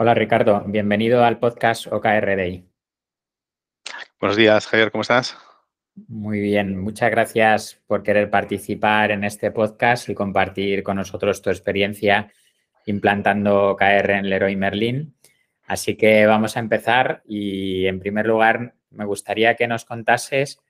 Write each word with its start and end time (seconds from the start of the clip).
Hola 0.00 0.14
Ricardo, 0.14 0.62
bienvenido 0.64 1.24
al 1.24 1.40
podcast 1.40 1.88
OKR 1.88 2.36
Day. 2.36 2.64
Buenos 4.20 4.36
días, 4.36 4.64
Javier, 4.68 4.92
¿cómo 4.92 5.02
estás? 5.02 5.36
Muy 6.06 6.38
bien, 6.38 6.78
muchas 6.78 7.10
gracias 7.10 7.82
por 7.88 8.04
querer 8.04 8.30
participar 8.30 9.10
en 9.10 9.24
este 9.24 9.50
podcast 9.50 10.08
y 10.08 10.14
compartir 10.14 10.84
con 10.84 10.98
nosotros 10.98 11.42
tu 11.42 11.50
experiencia 11.50 12.32
implantando 12.86 13.70
OKR 13.70 14.10
en 14.12 14.30
Leroy 14.30 14.54
Merlin. 14.54 15.16
Así 15.66 15.96
que 15.96 16.26
vamos 16.26 16.56
a 16.56 16.60
empezar 16.60 17.24
y 17.26 17.88
en 17.88 17.98
primer 17.98 18.26
lugar 18.26 18.74
me 18.90 19.04
gustaría 19.04 19.56
que 19.56 19.66
nos 19.66 19.84
contases 19.84 20.60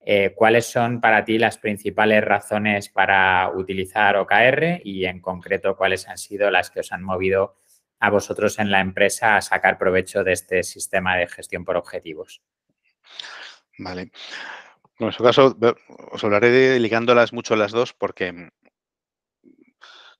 eh, 0.00 0.32
cuáles 0.34 0.64
son 0.64 1.02
para 1.02 1.26
ti 1.26 1.36
las 1.36 1.58
principales 1.58 2.24
razones 2.24 2.88
para 2.88 3.50
utilizar 3.54 4.16
OKR 4.16 4.80
y 4.82 5.04
en 5.04 5.20
concreto 5.20 5.76
cuáles 5.76 6.08
han 6.08 6.16
sido 6.16 6.50
las 6.50 6.70
que 6.70 6.80
os 6.80 6.90
han 6.90 7.02
movido 7.02 7.56
a 8.00 8.10
vosotros 8.10 8.58
en 8.58 8.70
la 8.70 8.80
empresa 8.80 9.36
a 9.36 9.42
sacar 9.42 9.78
provecho 9.78 10.24
de 10.24 10.32
este 10.32 10.62
sistema 10.62 11.16
de 11.16 11.28
gestión 11.28 11.64
por 11.64 11.76
objetivos. 11.76 12.42
Vale. 13.78 14.10
En 14.98 15.12
su 15.12 15.22
caso, 15.22 15.56
os 16.10 16.24
hablaré 16.24 16.50
de 16.50 16.80
ligándolas 16.80 17.32
mucho 17.32 17.54
las 17.54 17.70
dos 17.70 17.92
porque 17.92 18.50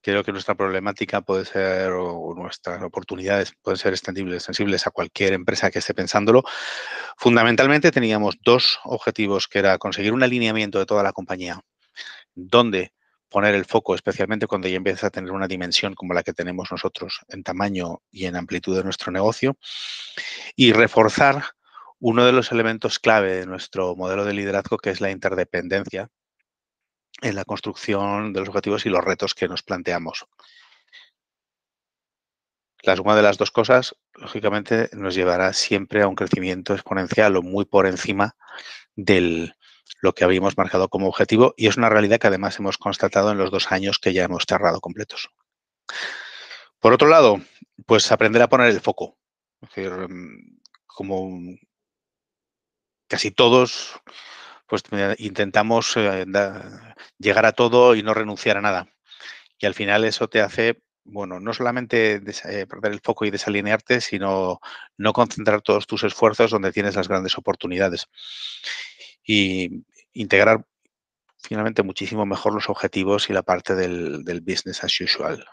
creo 0.00 0.22
que 0.22 0.32
nuestra 0.32 0.54
problemática 0.54 1.20
puede 1.20 1.44
ser, 1.44 1.90
o 1.90 2.34
nuestras 2.36 2.82
oportunidades 2.82 3.52
pueden 3.62 3.78
ser 3.78 3.92
extendibles, 3.92 4.44
sensibles 4.44 4.86
a 4.86 4.90
cualquier 4.90 5.32
empresa 5.32 5.70
que 5.70 5.80
esté 5.80 5.94
pensándolo. 5.94 6.44
Fundamentalmente 7.16 7.90
teníamos 7.90 8.36
dos 8.44 8.78
objetivos, 8.84 9.48
que 9.48 9.58
era 9.58 9.78
conseguir 9.78 10.12
un 10.12 10.22
alineamiento 10.22 10.78
de 10.78 10.86
toda 10.86 11.02
la 11.02 11.12
compañía, 11.12 11.60
donde 12.34 12.92
poner 13.28 13.54
el 13.54 13.64
foco, 13.64 13.94
especialmente 13.94 14.46
cuando 14.46 14.68
ya 14.68 14.76
empieza 14.76 15.08
a 15.08 15.10
tener 15.10 15.32
una 15.32 15.48
dimensión 15.48 15.94
como 15.94 16.14
la 16.14 16.22
que 16.22 16.32
tenemos 16.32 16.70
nosotros 16.70 17.20
en 17.28 17.42
tamaño 17.42 18.00
y 18.10 18.26
en 18.26 18.36
amplitud 18.36 18.76
de 18.76 18.84
nuestro 18.84 19.12
negocio, 19.12 19.56
y 20.56 20.72
reforzar 20.72 21.44
uno 22.00 22.24
de 22.24 22.32
los 22.32 22.52
elementos 22.52 22.98
clave 22.98 23.36
de 23.36 23.46
nuestro 23.46 23.96
modelo 23.96 24.24
de 24.24 24.34
liderazgo, 24.34 24.78
que 24.78 24.90
es 24.90 25.00
la 25.00 25.10
interdependencia 25.10 26.08
en 27.20 27.34
la 27.34 27.44
construcción 27.44 28.32
de 28.32 28.40
los 28.40 28.48
objetivos 28.48 28.86
y 28.86 28.90
los 28.90 29.04
retos 29.04 29.34
que 29.34 29.48
nos 29.48 29.62
planteamos. 29.62 30.26
La 32.82 32.94
suma 32.94 33.16
de 33.16 33.22
las 33.22 33.38
dos 33.38 33.50
cosas, 33.50 33.96
lógicamente, 34.14 34.88
nos 34.92 35.14
llevará 35.14 35.52
siempre 35.52 36.02
a 36.02 36.08
un 36.08 36.14
crecimiento 36.14 36.74
exponencial 36.74 37.36
o 37.36 37.42
muy 37.42 37.64
por 37.64 37.86
encima 37.86 38.36
de 38.94 39.52
lo 40.00 40.14
que 40.14 40.24
habíamos 40.24 40.56
marcado 40.56 40.88
como 40.88 41.08
objetivo 41.08 41.54
y 41.56 41.66
es 41.66 41.76
una 41.76 41.88
realidad 41.88 42.18
que 42.18 42.28
además 42.28 42.58
hemos 42.58 42.78
constatado 42.78 43.32
en 43.32 43.38
los 43.38 43.50
dos 43.50 43.72
años 43.72 43.98
que 43.98 44.12
ya 44.12 44.24
hemos 44.24 44.44
cerrado 44.48 44.80
completos. 44.80 45.30
Por 46.80 46.92
otro 46.92 47.08
lado, 47.08 47.40
pues 47.86 48.10
aprender 48.12 48.42
a 48.42 48.48
poner 48.48 48.68
el 48.68 48.80
foco. 48.80 49.18
Es 49.60 49.68
decir, 49.70 49.90
mm, 49.92 50.60
como 50.86 51.58
casi 53.08 53.30
todos, 53.30 54.00
pues 54.66 54.82
eh, 54.92 55.16
intentamos 55.18 55.96
eh, 55.96 56.26
llegar 57.18 57.46
a 57.46 57.52
todo 57.52 57.94
y 57.94 58.02
no 58.02 58.14
renunciar 58.14 58.58
a 58.58 58.60
nada. 58.60 58.86
Y 59.58 59.66
al 59.66 59.74
final 59.74 60.04
eso 60.04 60.28
te 60.28 60.40
hace, 60.40 60.82
bueno, 61.04 61.40
no 61.40 61.52
solamente 61.54 62.22
eh, 62.44 62.66
perder 62.66 62.92
el 62.92 63.00
foco 63.00 63.24
y 63.24 63.30
desalinearte, 63.30 64.00
sino 64.00 64.60
no 64.96 65.12
concentrar 65.12 65.62
todos 65.62 65.86
tus 65.86 66.04
esfuerzos 66.04 66.50
donde 66.50 66.72
tienes 66.72 66.94
las 66.96 67.08
grandes 67.08 67.36
oportunidades. 67.38 68.06
Y 69.24 69.84
integrar 70.20 70.64
finalmente 71.40 71.82
muchísimo 71.82 72.26
mejor 72.26 72.54
los 72.54 72.68
objetivos 72.68 73.30
y 73.30 73.32
la 73.32 73.42
parte 73.42 73.74
del, 73.74 74.24
del 74.24 74.40
business 74.40 74.82
as 74.82 75.00
usual. 75.00 75.46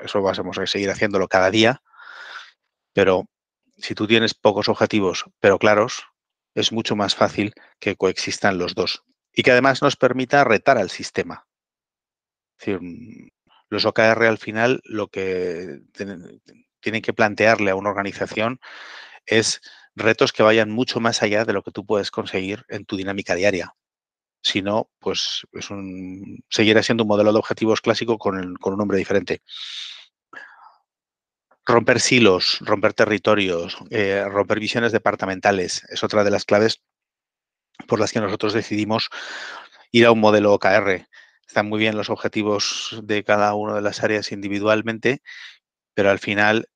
Eso 0.00 0.22
vamos 0.22 0.58
a 0.58 0.66
seguir 0.66 0.90
haciéndolo 0.90 1.28
cada 1.28 1.50
día, 1.50 1.82
pero 2.92 3.26
si 3.76 3.94
tú 3.94 4.06
tienes 4.06 4.34
pocos 4.34 4.68
objetivos, 4.68 5.24
pero 5.40 5.58
claros, 5.58 6.04
es 6.54 6.72
mucho 6.72 6.94
más 6.94 7.14
fácil 7.14 7.52
que 7.80 7.96
coexistan 7.96 8.58
los 8.58 8.74
dos 8.74 9.02
y 9.32 9.42
que 9.42 9.50
además 9.50 9.82
nos 9.82 9.96
permita 9.96 10.44
retar 10.44 10.78
al 10.78 10.90
sistema. 10.90 11.46
Mm, 12.66 13.28
los 13.68 13.84
OKR 13.84 14.24
al 14.26 14.38
final 14.38 14.80
lo 14.84 15.08
que 15.08 15.80
tienen 16.80 17.02
que 17.02 17.12
plantearle 17.12 17.72
a 17.72 17.74
una 17.74 17.90
organización 17.90 18.60
es 19.26 19.60
retos 19.96 20.32
que 20.32 20.42
vayan 20.42 20.70
mucho 20.70 21.00
más 21.00 21.22
allá 21.22 21.44
de 21.44 21.52
lo 21.52 21.62
que 21.62 21.72
tú 21.72 21.84
puedes 21.84 22.10
conseguir 22.10 22.64
en 22.68 22.84
tu 22.84 22.96
dinámica 22.96 23.34
diaria. 23.34 23.74
Si 24.44 24.62
no, 24.62 24.90
pues 25.00 25.46
es 25.52 25.70
un, 25.70 26.44
seguirá 26.48 26.82
siendo 26.82 27.02
un 27.02 27.08
modelo 27.08 27.32
de 27.32 27.38
objetivos 27.38 27.80
clásico 27.80 28.18
con, 28.18 28.54
con 28.56 28.74
un 28.74 28.78
nombre 28.78 28.98
diferente 28.98 29.42
romper 31.66 32.00
silos, 32.00 32.58
romper 32.60 32.92
territorios, 32.92 33.78
eh, 33.90 34.24
romper 34.28 34.60
visiones 34.60 34.92
departamentales 34.92 35.84
es 35.88 36.04
otra 36.04 36.24
de 36.24 36.30
las 36.30 36.44
claves 36.44 36.82
por 37.88 37.98
las 37.98 38.12
que 38.12 38.20
nosotros 38.20 38.52
decidimos 38.52 39.08
ir 39.90 40.06
a 40.06 40.12
un 40.12 40.20
modelo 40.20 40.52
OKR. 40.52 41.06
Están 41.46 41.68
muy 41.68 41.78
bien 41.78 41.96
los 41.96 42.10
objetivos 42.10 43.00
de 43.02 43.24
cada 43.24 43.54
una 43.54 43.74
de 43.74 43.82
las 43.82 44.02
áreas 44.02 44.32
individualmente, 44.32 45.22
pero 45.94 46.10
al 46.10 46.18
final, 46.18 46.68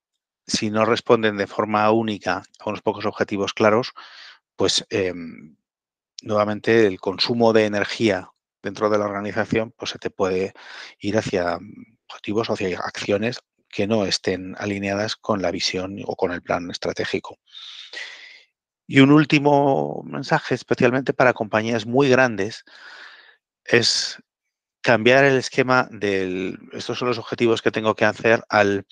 si 0.47 0.71
no 0.71 0.85
responden 0.85 1.37
de 1.37 1.47
forma 1.47 1.91
única 1.91 2.43
a 2.59 2.69
unos 2.69 2.83
pocos 2.83 3.05
objetivos 3.05 3.53
claros, 3.53 3.93
pues 4.57 4.87
em, 4.91 5.57
nuevamente 6.23 6.87
el 6.87 7.01
consumo 7.01 7.53
de 7.53 7.67
energía 7.67 8.31
dentro 8.63 8.91
de 8.91 8.99
la 8.99 9.05
organización 9.05 9.73
pues 9.77 9.93
se 9.93 9.99
te 9.99 10.11
puede 10.11 10.53
ir 10.99 11.17
hacia 11.17 11.59
objetivos, 12.09 12.51
hacia 12.51 12.79
acciones 12.79 13.41
que 13.69 13.87
no 13.87 14.05
estén 14.05 14.55
alineadas 14.59 15.17
con 15.17 15.43
la 15.43 15.51
visión 15.51 15.99
o 16.07 16.17
con 16.17 16.33
el 16.33 16.43
plan 16.43 16.71
estratégico. 16.71 17.39
Y 18.87 19.01
un 19.01 19.13
último 19.13 20.03
mensaje, 20.05 20.55
especialmente 20.55 21.13
para 21.13 21.35
compañías 21.35 21.85
muy 21.85 22.09
grandes, 22.09 22.65
es 23.65 24.17
cambiar 24.81 25.25
el 25.25 25.37
esquema 25.37 25.89
del, 25.91 26.59
estos 26.73 26.99
son 26.99 27.09
los 27.09 27.19
objetivos 27.19 27.61
que 27.61 27.71
tengo 27.71 27.95
que 27.95 28.07
hacer 28.07 28.43
al, 28.49 28.87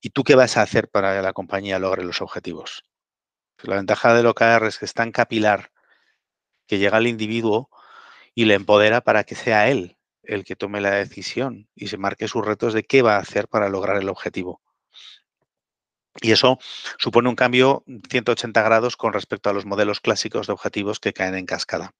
¿y 0.00 0.10
tú 0.10 0.24
qué 0.24 0.34
vas 0.34 0.56
a 0.56 0.62
hacer 0.62 0.88
para 0.88 1.14
que 1.14 1.22
la 1.22 1.34
compañía 1.34 1.78
logre 1.78 2.04
los 2.04 2.22
objetivos? 2.22 2.84
La 3.62 3.76
ventaja 3.76 4.14
de 4.14 4.26
OKR 4.26 4.66
es 4.66 4.78
que 4.78 4.86
es 4.86 4.94
tan 4.94 5.12
capilar 5.12 5.70
que 6.68 6.78
llega 6.78 6.98
al 6.98 7.08
individuo 7.08 7.70
y 8.34 8.44
le 8.44 8.54
empodera 8.54 9.00
para 9.00 9.24
que 9.24 9.34
sea 9.34 9.68
él 9.68 9.96
el 10.22 10.44
que 10.44 10.54
tome 10.54 10.80
la 10.80 10.90
decisión 10.90 11.68
y 11.74 11.88
se 11.88 11.96
marque 11.96 12.28
sus 12.28 12.44
retos 12.44 12.74
de 12.74 12.84
qué 12.84 13.02
va 13.02 13.16
a 13.16 13.20
hacer 13.20 13.48
para 13.48 13.68
lograr 13.68 13.96
el 13.96 14.08
objetivo. 14.08 14.60
Y 16.20 16.32
eso 16.32 16.58
supone 16.98 17.28
un 17.28 17.36
cambio 17.36 17.84
180 18.10 18.62
grados 18.62 18.96
con 18.96 19.12
respecto 19.12 19.48
a 19.48 19.52
los 19.52 19.66
modelos 19.66 20.00
clásicos 20.00 20.46
de 20.46 20.52
objetivos 20.52 21.00
que 21.00 21.12
caen 21.12 21.34
en 21.34 21.46
cascada. 21.46 21.94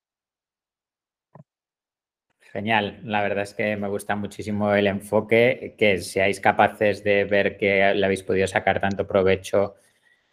Genial, 2.52 3.00
la 3.04 3.22
verdad 3.22 3.44
es 3.44 3.54
que 3.54 3.76
me 3.76 3.88
gusta 3.88 4.16
muchísimo 4.16 4.74
el 4.74 4.86
enfoque, 4.86 5.74
que 5.78 5.98
seáis 5.98 6.40
capaces 6.40 7.04
de 7.04 7.24
ver 7.24 7.56
que 7.56 7.94
le 7.94 8.04
habéis 8.04 8.22
podido 8.22 8.46
sacar 8.46 8.80
tanto 8.80 9.06
provecho 9.06 9.76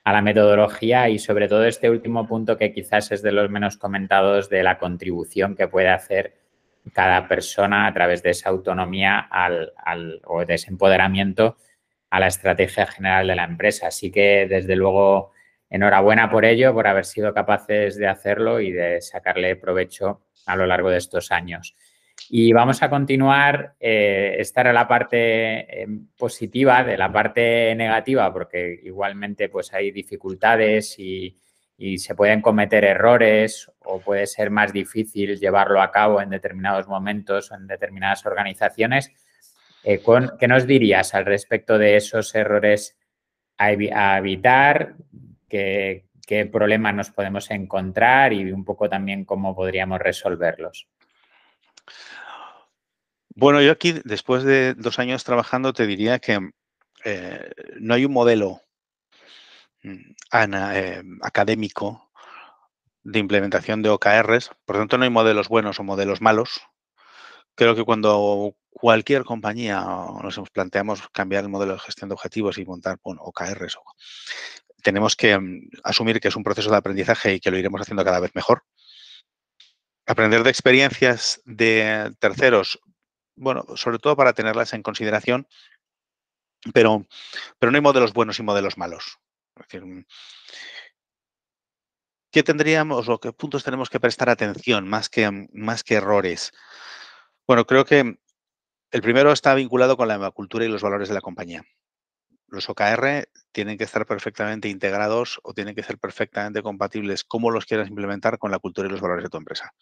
a 0.05 0.13
la 0.13 0.21
metodología 0.21 1.09
y 1.09 1.17
sobre 1.17 1.47
todo 1.47 1.65
este 1.65 1.89
último 1.89 2.27
punto 2.27 2.57
que 2.57 2.71
quizás 2.71 3.11
es 3.11 3.23
de 3.23 3.31
los 3.31 3.49
menos 3.49 3.75
comentados 3.75 4.49
de 4.49 4.61
la 4.61 4.77
contribución 4.77 5.55
que 5.55 5.67
puede 5.67 5.89
hacer 5.89 6.35
cada 6.93 7.27
persona 7.27 7.87
a 7.87 7.93
través 7.93 8.21
de 8.21 8.29
esa 8.29 8.49
autonomía 8.49 9.19
al, 9.19 9.73
o 10.25 10.45
de 10.45 10.53
ese 10.53 10.69
empoderamiento 10.69 11.57
a 12.11 12.19
la 12.19 12.27
estrategia 12.27 12.85
general 12.85 13.25
de 13.27 13.35
la 13.35 13.45
empresa. 13.45 13.87
Así 13.87 14.11
que, 14.11 14.45
desde 14.47 14.75
luego, 14.75 15.31
enhorabuena 15.71 16.29
por 16.29 16.45
ello, 16.45 16.71
por 16.71 16.85
haber 16.85 17.05
sido 17.05 17.33
capaces 17.33 17.97
de 17.97 18.07
hacerlo 18.07 18.59
y 18.59 18.71
de 18.71 19.01
sacarle 19.01 19.55
provecho 19.55 20.21
a 20.45 20.55
lo 20.55 20.67
largo 20.67 20.91
de 20.91 20.97
estos 20.97 21.31
años. 21.31 21.75
Y 22.29 22.53
vamos 22.53 22.81
a 22.81 22.89
continuar. 22.89 23.75
Eh, 23.79 24.35
esta 24.39 24.71
la 24.73 24.87
parte 24.87 25.83
eh, 25.83 25.87
positiva, 26.17 26.83
de 26.83 26.97
la 26.97 27.11
parte 27.11 27.75
negativa, 27.75 28.31
porque 28.33 28.79
igualmente 28.83 29.49
pues, 29.49 29.73
hay 29.73 29.91
dificultades 29.91 30.97
y, 30.99 31.37
se 31.97 32.15
pueden 32.15 32.41
cometer 32.41 32.85
errores 32.85 33.69
o 33.83 33.99
puede 33.99 34.27
ser 34.27 34.49
más 34.49 34.71
difícil 34.71 35.37
llevarlo 35.37 35.81
a 35.81 35.91
cabo 35.91 36.21
en 36.21 36.29
determinados 36.29 36.87
momentos 36.87 37.51
o 37.51 37.55
en 37.55 37.67
determinadas 37.67 38.25
organizaciones. 38.25 39.11
Eh, 39.83 40.01
¿Qué 40.39 40.47
nos 40.47 40.65
dirías 40.65 41.13
al 41.13 41.25
respecto 41.25 41.77
de 41.77 41.97
esos 41.97 42.33
errores 42.33 42.97
a, 43.57 43.73
evitar? 43.73 44.95
¿Qué, 45.49 46.05
¿Qué 46.25 46.45
problemas 46.45 46.95
nos 46.95 47.11
podemos 47.11 47.51
encontrar 47.51 48.31
y 48.31 48.53
un 48.53 48.63
poco 48.63 48.87
también 48.87 49.25
cómo 49.25 49.53
podríamos 49.53 49.99
resolverlos? 49.99 50.87
Bueno, 53.35 53.61
yo 53.61 53.71
aquí, 53.71 53.93
después 54.03 54.43
de 54.43 54.73
dos 54.75 54.97
años 54.99 55.23
trabajando, 55.23 55.73
te 55.73 55.85
diría 55.85 56.19
que 56.19 56.51
eh, 57.03 57.51
no 57.79 57.93
hay 57.93 58.05
un 58.05 58.13
modelo 58.13 58.61
Mm, 59.85 60.15
eh, 60.73 61.03
académico 61.21 62.09
de 63.03 63.19
implementación 63.19 63.83
de 63.83 63.89
OKRs. 63.89 64.49
Por 64.65 64.77
tanto, 64.77 64.97
no 64.97 65.03
hay 65.03 65.11
modelos 65.11 65.47
buenos 65.47 65.79
o 65.79 65.83
modelos 65.83 66.21
malos. 66.21 66.61
Creo 67.55 67.75
que 67.75 67.83
cuando 67.83 68.55
cualquier 68.71 69.23
compañía 69.23 69.81
nos 70.23 70.39
planteamos 70.51 71.07
cambiar 71.09 71.43
el 71.43 71.49
modelo 71.49 71.73
de 71.73 71.79
gestión 71.79 72.09
de 72.09 72.15
objetivos 72.15 72.57
y 72.57 72.65
montar 72.65 72.97
bueno, 73.03 73.21
OKRs, 73.21 73.77
tenemos 74.83 75.15
que 75.15 75.37
mm, 75.37 75.69
asumir 75.83 76.19
que 76.19 76.29
es 76.29 76.35
un 76.35 76.43
proceso 76.43 76.71
de 76.71 76.77
aprendizaje 76.77 77.35
y 77.35 77.39
que 77.39 77.51
lo 77.51 77.57
iremos 77.57 77.81
haciendo 77.81 78.03
cada 78.03 78.19
vez 78.19 78.31
mejor. 78.33 78.63
Aprender 80.07 80.43
de 80.43 80.49
experiencias 80.49 81.41
de 81.45 82.11
terceros, 82.19 82.79
bueno, 83.35 83.65
sobre 83.75 83.99
todo 83.99 84.15
para 84.15 84.33
tenerlas 84.33 84.73
en 84.73 84.83
consideración, 84.83 85.47
pero, 86.73 87.05
pero 87.59 87.71
no 87.71 87.77
hay 87.77 87.81
modelos 87.81 88.13
buenos 88.13 88.39
y 88.39 88.43
modelos 88.43 88.77
malos. 88.77 89.19
Mm, 89.73 90.01
¿Qué 92.31 92.43
tendríamos 92.43 93.07
o 93.07 93.19
qué 93.19 93.31
puntos 93.31 93.63
tenemos 93.63 93.89
que 93.89 93.99
prestar 93.99 94.29
atención 94.29 94.87
más 94.87 95.09
que, 95.09 95.29
mm, 95.29 95.47
más 95.53 95.83
que 95.83 95.95
errores? 95.95 96.51
Bueno, 97.47 97.65
creo 97.65 97.85
que 97.85 98.19
el 98.91 99.01
primero 99.01 99.31
está 99.31 99.53
vinculado 99.53 99.97
con 99.97 100.07
la 100.07 100.31
cultura 100.31 100.65
y 100.65 100.69
los 100.69 100.81
valores 100.81 101.09
de 101.09 101.15
la 101.15 101.21
compañía. 101.21 101.63
Los 102.47 102.69
OKR 102.69 103.27
tienen 103.51 103.77
que 103.77 103.83
estar 103.83 104.05
perfectamente 104.05 104.69
integrados 104.69 105.39
o 105.43 105.53
tienen 105.53 105.75
que 105.75 105.83
ser 105.83 105.97
perfectamente 105.97 106.61
compatibles 106.61 107.23
como 107.23 107.51
los 107.51 107.65
quieras 107.65 107.89
implementar 107.89 108.37
con 108.37 108.51
la 108.51 108.59
cultura 108.59 108.87
y 108.87 108.91
los 108.91 109.01
valores 109.01 109.23
de 109.23 109.29
tu 109.29 109.37
empresa. 109.37 109.73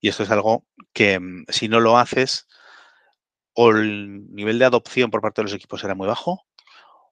Y 0.00 0.08
esto 0.08 0.22
es 0.22 0.30
algo 0.30 0.66
que 0.92 1.20
mm, 1.20 1.44
si 1.48 1.68
no 1.68 1.80
lo 1.80 1.98
haces, 1.98 2.46
o 3.54 3.70
el 3.70 4.34
nivel 4.34 4.58
de 4.58 4.64
adopción 4.64 5.10
por 5.10 5.20
parte 5.20 5.40
de 5.40 5.44
los 5.44 5.54
equipos 5.54 5.80
será 5.80 5.94
muy 5.94 6.06
bajo 6.06 6.46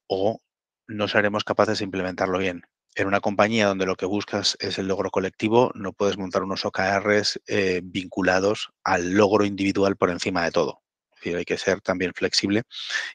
o 0.07 0.41
no 0.87 1.09
seremos 1.09 1.45
capaces 1.45 1.79
de 1.79 1.85
implementarlo 1.85 2.39
bien. 2.39 2.63
En 2.95 3.07
una 3.07 3.21
compañía 3.21 3.67
donde 3.67 3.87
lo 3.87 3.97
que 3.97 4.07
buscas 4.07 4.57
es 4.61 4.79
el 4.79 4.89
logro 4.89 5.11
colectivo, 5.11 5.71
no 5.75 5.93
puedes 5.93 6.19
montar 6.19 6.43
unos 6.43 6.65
OKRs 6.65 7.41
eh, 7.47 7.81
vinculados 7.85 8.71
al 8.83 9.13
logro 9.13 9.45
individual 9.45 9.97
por 9.97 10.11
encima 10.11 10.45
de 10.45 10.51
todo. 10.51 10.83
hay 11.25 11.45
que 11.45 11.59
ser 11.59 11.81
también 11.81 12.13
flexible 12.15 12.63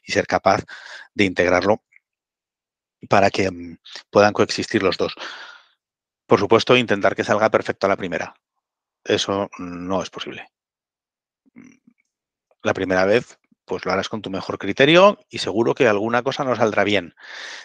y 0.04 0.12
ser 0.12 0.26
capaz 0.26 0.64
de 1.14 1.24
integrarlo 1.24 1.82
para 3.08 3.30
que 3.30 3.50
mm, 3.50 3.78
puedan 4.10 4.32
coexistir 4.32 4.82
los 4.82 4.96
dos. 4.96 5.14
Por 6.26 6.40
supuesto, 6.40 6.76
intentar 6.76 7.14
que 7.14 7.24
salga 7.24 7.50
perfecto 7.50 7.86
a 7.86 7.90
la 7.90 7.96
primera. 7.96 8.34
Eso 9.04 9.50
no 9.58 10.02
es 10.02 10.10
posible 10.10 10.53
la 12.64 12.74
primera 12.74 13.04
vez, 13.04 13.38
pues 13.66 13.84
lo 13.84 13.92
harás 13.92 14.08
con 14.08 14.22
tu 14.22 14.30
mejor 14.30 14.58
criterio 14.58 15.18
y 15.30 15.38
seguro 15.38 15.74
que 15.74 15.86
alguna 15.86 16.22
cosa 16.22 16.44
no 16.44 16.56
saldrá 16.56 16.82
bien. 16.82 17.14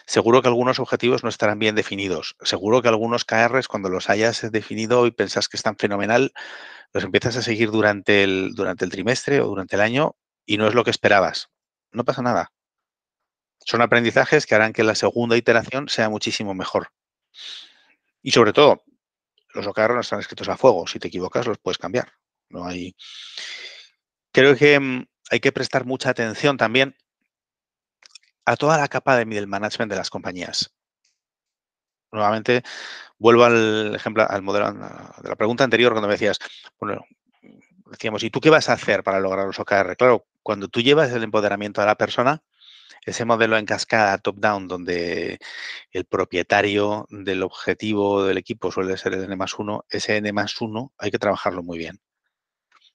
Seguro 0.06 0.42
que 0.42 0.50
algunos 0.50 0.80
objetivos 0.80 1.24
no 1.24 1.30
estarán 1.30 1.58
bien 1.58 1.76
definidos. 1.76 2.36
Seguro 2.42 2.82
que 2.82 2.90
algunos 2.90 3.26
KRs, 3.26 3.68
cuando 3.68 3.90
los 3.90 4.10
hayas 4.10 4.52
definido 4.52 5.08
y 5.08 5.12
pensás 5.12 5.48
que 5.48 5.58
están 5.58 5.78
fenomenal, 5.78 6.34
los 6.94 7.04
empiezas 7.04 7.38
a 7.38 7.42
seguir 7.42 7.72
durante 7.72 8.24
el, 8.24 8.54
durante 8.56 8.86
el 8.86 8.92
trimestre 8.92 9.42
o 9.42 9.48
durante 9.48 9.76
el 9.76 9.82
año 9.82 10.16
y 10.46 10.58
no 10.58 10.68
es 10.68 10.74
lo 10.74 10.84
que 10.84 10.92
esperabas. 10.92 11.50
No 11.92 12.04
pasa 12.04 12.22
nada. 12.22 12.52
Son 13.66 13.82
aprendizajes 13.82 14.46
que 14.46 14.56
harán 14.56 14.74
que 14.74 14.84
la 14.84 14.96
segunda 14.96 15.38
iteración 15.38 15.90
sea 15.90 16.10
muchísimo 16.10 16.54
mejor. 16.54 16.92
Y 18.22 18.32
sobre 18.32 18.52
todo, 18.52 18.84
los 19.54 19.66
OKR 19.66 19.94
no 19.94 20.02
están 20.02 20.20
escritos 20.20 20.50
a 20.50 20.58
fuego. 20.58 20.88
Si 20.88 21.00
te 21.00 21.08
equivocas, 21.08 21.48
los 21.48 21.58
puedes 21.58 21.78
cambiar. 21.78 22.12
No 22.50 22.66
hay 22.66 22.96
creo 24.40 24.56
que 24.56 24.80
mm, 24.80 25.06
hay 25.32 25.40
que 25.40 25.52
prestar 25.52 25.86
mucha 25.86 26.10
atención 26.10 26.58
también 26.58 26.96
a 28.46 28.56
toda 28.56 28.78
la 28.78 28.88
capa 28.88 29.18
de 29.18 29.26
middle 29.26 29.48
management 29.48 29.92
de 29.92 29.98
las 29.98 30.10
compañías. 30.10 30.74
Nuevamente, 32.12 32.64
vuelvo 33.20 33.44
al 33.44 33.94
ejemplo, 33.96 34.26
al 34.28 34.42
modelo 34.42 34.72
de 34.72 35.30
la 35.30 35.36
pregunta 35.36 35.64
anterior 35.64 35.92
cuando 35.92 36.08
me 36.08 36.16
decías, 36.16 36.40
bueno, 36.80 37.06
decíamos, 37.86 38.24
¿y 38.24 38.32
tú 38.32 38.40
qué 38.40 38.50
vas 38.50 38.70
a 38.70 38.74
hacer 38.74 39.04
para 39.04 39.20
lograr 39.20 39.46
los 39.46 39.60
OKR? 39.60 39.96
Claro, 39.96 40.26
cuando 40.42 40.70
tú 40.70 40.82
llevas 40.82 41.12
el 41.12 41.24
empoderamiento 41.24 41.82
a 41.82 41.86
la 41.86 41.96
persona, 41.96 42.42
ese 43.06 43.26
modelo 43.26 43.58
en 43.58 43.66
cascada 43.66 44.18
top-down, 44.18 44.68
donde 44.68 45.38
el 45.92 46.06
propietario 46.06 47.06
del 47.10 47.44
objetivo 47.44 48.24
del 48.24 48.38
equipo 48.38 48.72
suele 48.72 48.98
ser 48.98 49.14
el 49.14 49.24
N 49.26 49.36
más 49.36 49.60
uno, 49.60 49.86
ese 49.90 50.18
N 50.18 50.32
más 50.34 50.60
uno 50.62 50.94
hay 50.98 51.12
que 51.12 51.20
trabajarlo 51.20 51.62
muy 51.62 51.78
bien. 51.78 52.00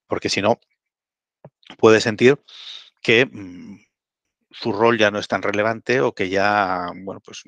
Porque 0.07 0.29
si 0.29 0.43
no, 0.43 0.59
puede 1.79 2.01
sentir 2.01 2.43
que 3.03 3.27
mm, 3.27 3.79
su 4.51 4.73
rol 4.73 4.99
ya 4.99 5.11
no 5.11 5.19
es 5.19 5.29
tan 5.29 5.43
relevante 5.43 6.01
o 6.01 6.15
que 6.15 6.29
ya, 6.29 6.87
bueno, 6.95 7.21
pues 7.21 7.45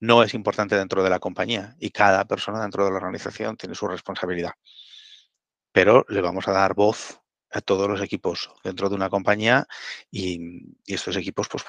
no 0.00 0.22
es 0.22 0.34
importante 0.34 0.76
dentro 0.76 1.02
de 1.02 1.10
la 1.10 1.18
compañía 1.18 1.76
y 1.80 1.90
cada 1.90 2.24
persona 2.24 2.60
dentro 2.62 2.84
de 2.84 2.90
la 2.90 2.96
organización 2.96 3.56
tiene 3.56 3.74
su 3.74 3.88
responsabilidad. 3.88 4.52
Pero 5.72 6.04
le 6.08 6.20
vamos 6.20 6.46
a 6.46 6.52
dar 6.52 6.74
voz 6.74 7.20
a 7.50 7.60
todos 7.60 7.88
los 7.88 8.00
equipos 8.00 8.50
dentro 8.64 8.88
de 8.88 8.96
una 8.96 9.10
compañía 9.10 9.66
y, 10.10 10.74
estos 10.86 11.16
equipos 11.16 11.48
pues, 11.48 11.64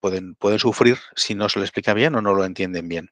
pueden, 0.00 0.34
pueden 0.34 0.58
sufrir 0.58 0.98
si 1.14 1.34
no 1.34 1.48
se 1.48 1.58
les 1.60 1.68
explica 1.68 1.94
bien 1.94 2.14
o 2.14 2.22
no 2.22 2.34
lo 2.34 2.44
entienden 2.44 2.88
bien. 2.88 3.10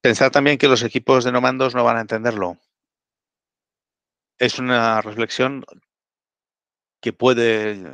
Pensar 0.00 0.30
también 0.30 0.58
que 0.58 0.68
los 0.68 0.82
equipos 0.82 1.24
de 1.24 1.32
no 1.32 1.40
mandos 1.40 1.74
no 1.74 1.84
van 1.84 1.96
a 1.96 2.02
entenderlo 2.02 2.58
es 4.38 4.58
una 4.58 5.00
reflexión 5.00 5.64
que 7.00 7.12
puede 7.12 7.72
eh, 7.72 7.84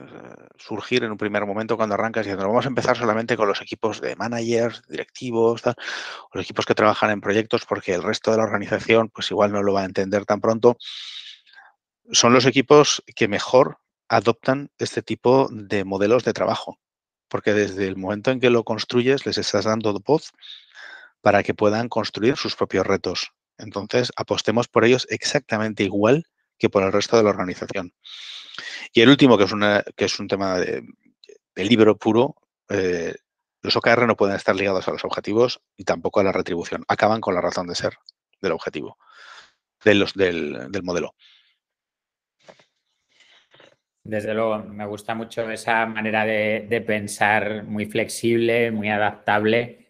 surgir 0.57 1.05
en 1.05 1.11
un 1.11 1.19
primer 1.19 1.45
momento 1.45 1.77
cuando 1.77 1.95
arrancas 1.95 2.25
diciendo, 2.25 2.47
vamos 2.49 2.65
a 2.65 2.69
empezar 2.69 2.97
solamente 2.97 3.37
con 3.37 3.49
los 3.49 3.61
equipos 3.61 4.01
de 4.01 4.17
managers, 4.17 4.83
directivos, 4.89 5.63
o 5.67 5.75
los 6.33 6.45
equipos 6.45 6.67
que 6.67 6.75
trabajan 6.75 7.11
en 7.11 7.21
proyectos, 7.21 7.67
porque 7.67 7.95
el 7.95 8.03
resto 8.03 8.31
de 8.31 8.39
la 8.39 8.45
organización 8.45 9.11
pues 9.11 9.31
igual 9.31 9.53
no 9.53 9.63
lo 9.63 9.73
va 9.75 9.83
a 9.83 9.87
entender 9.87 10.25
tan 10.25 10.41
pronto. 10.41 10.77
Son 12.11 12.33
los 12.33 12.47
equipos 12.47 13.03
que 13.15 13.29
mejor 13.29 13.79
adoptan 14.09 14.71
este 14.79 15.03
tipo 15.03 15.49
de 15.51 15.85
modelos 15.85 16.25
de 16.25 16.33
trabajo, 16.33 16.79
porque 17.29 17.53
desde 17.53 17.87
el 17.89 17.97
momento 17.97 18.31
en 18.31 18.41
que 18.41 18.51
lo 18.51 18.65
construyes 18.65 19.27
les 19.27 19.39
estás 19.39 19.65
dando 19.65 19.93
voz 20.01 20.33
para 21.21 21.43
que 21.43 21.55
puedan 21.55 21.89
construir 21.89 22.37
sus 22.37 22.57
propios 22.57 22.87
retos. 22.87 23.33
Entonces, 23.59 24.13
apostemos 24.17 24.69
por 24.69 24.85
ellos 24.85 25.07
exactamente 25.11 25.85
igual 25.85 26.25
que 26.63 26.71
por 26.71 26.85
el 26.85 26.93
resto 26.93 27.17
de 27.17 27.25
la 27.25 27.31
organización. 27.31 27.93
Y 28.93 29.01
el 29.01 29.09
último, 29.09 29.37
que 29.37 29.45
es, 29.45 29.53
una, 29.53 29.83
que 29.97 30.05
es 30.05 30.21
un 30.21 30.29
tema 30.29 30.61
de, 30.61 30.85
libro 31.57 31.97
puro, 31.97 32.37
eh, 32.69 33.17
los 33.63 33.75
OKR 33.75 34.07
no 34.07 34.15
pueden 34.15 34.37
estar 34.37 34.55
ligados 34.55 34.87
a 34.87 34.93
los 34.93 35.05
objetivos 35.05 35.61
y 35.77 35.83
tampoco 35.83 36.21
a 36.21 36.23
la 36.23 36.31
retribución. 36.31 36.85
Acaban 36.87 37.21
con 37.21 37.35
la 37.35 37.41
razón 37.41 37.67
de 37.67 37.75
ser 37.75 37.95
del 38.41 38.53
objetivo, 38.53 38.97
de 39.85 39.97
los, 39.97 40.15
del, 40.15 40.71
modelo. 40.85 41.17
Desde 44.05 44.33
luego, 44.33 44.59
me 44.59 44.87
gusta 44.87 45.17
mucho 45.17 45.51
esa 45.51 45.85
manera 45.87 46.25
de, 46.25 46.67
de, 46.71 46.81
pensar 46.81 47.65
muy 47.65 47.87
flexible, 47.87 48.71
muy 48.71 48.89
adaptable 48.89 49.82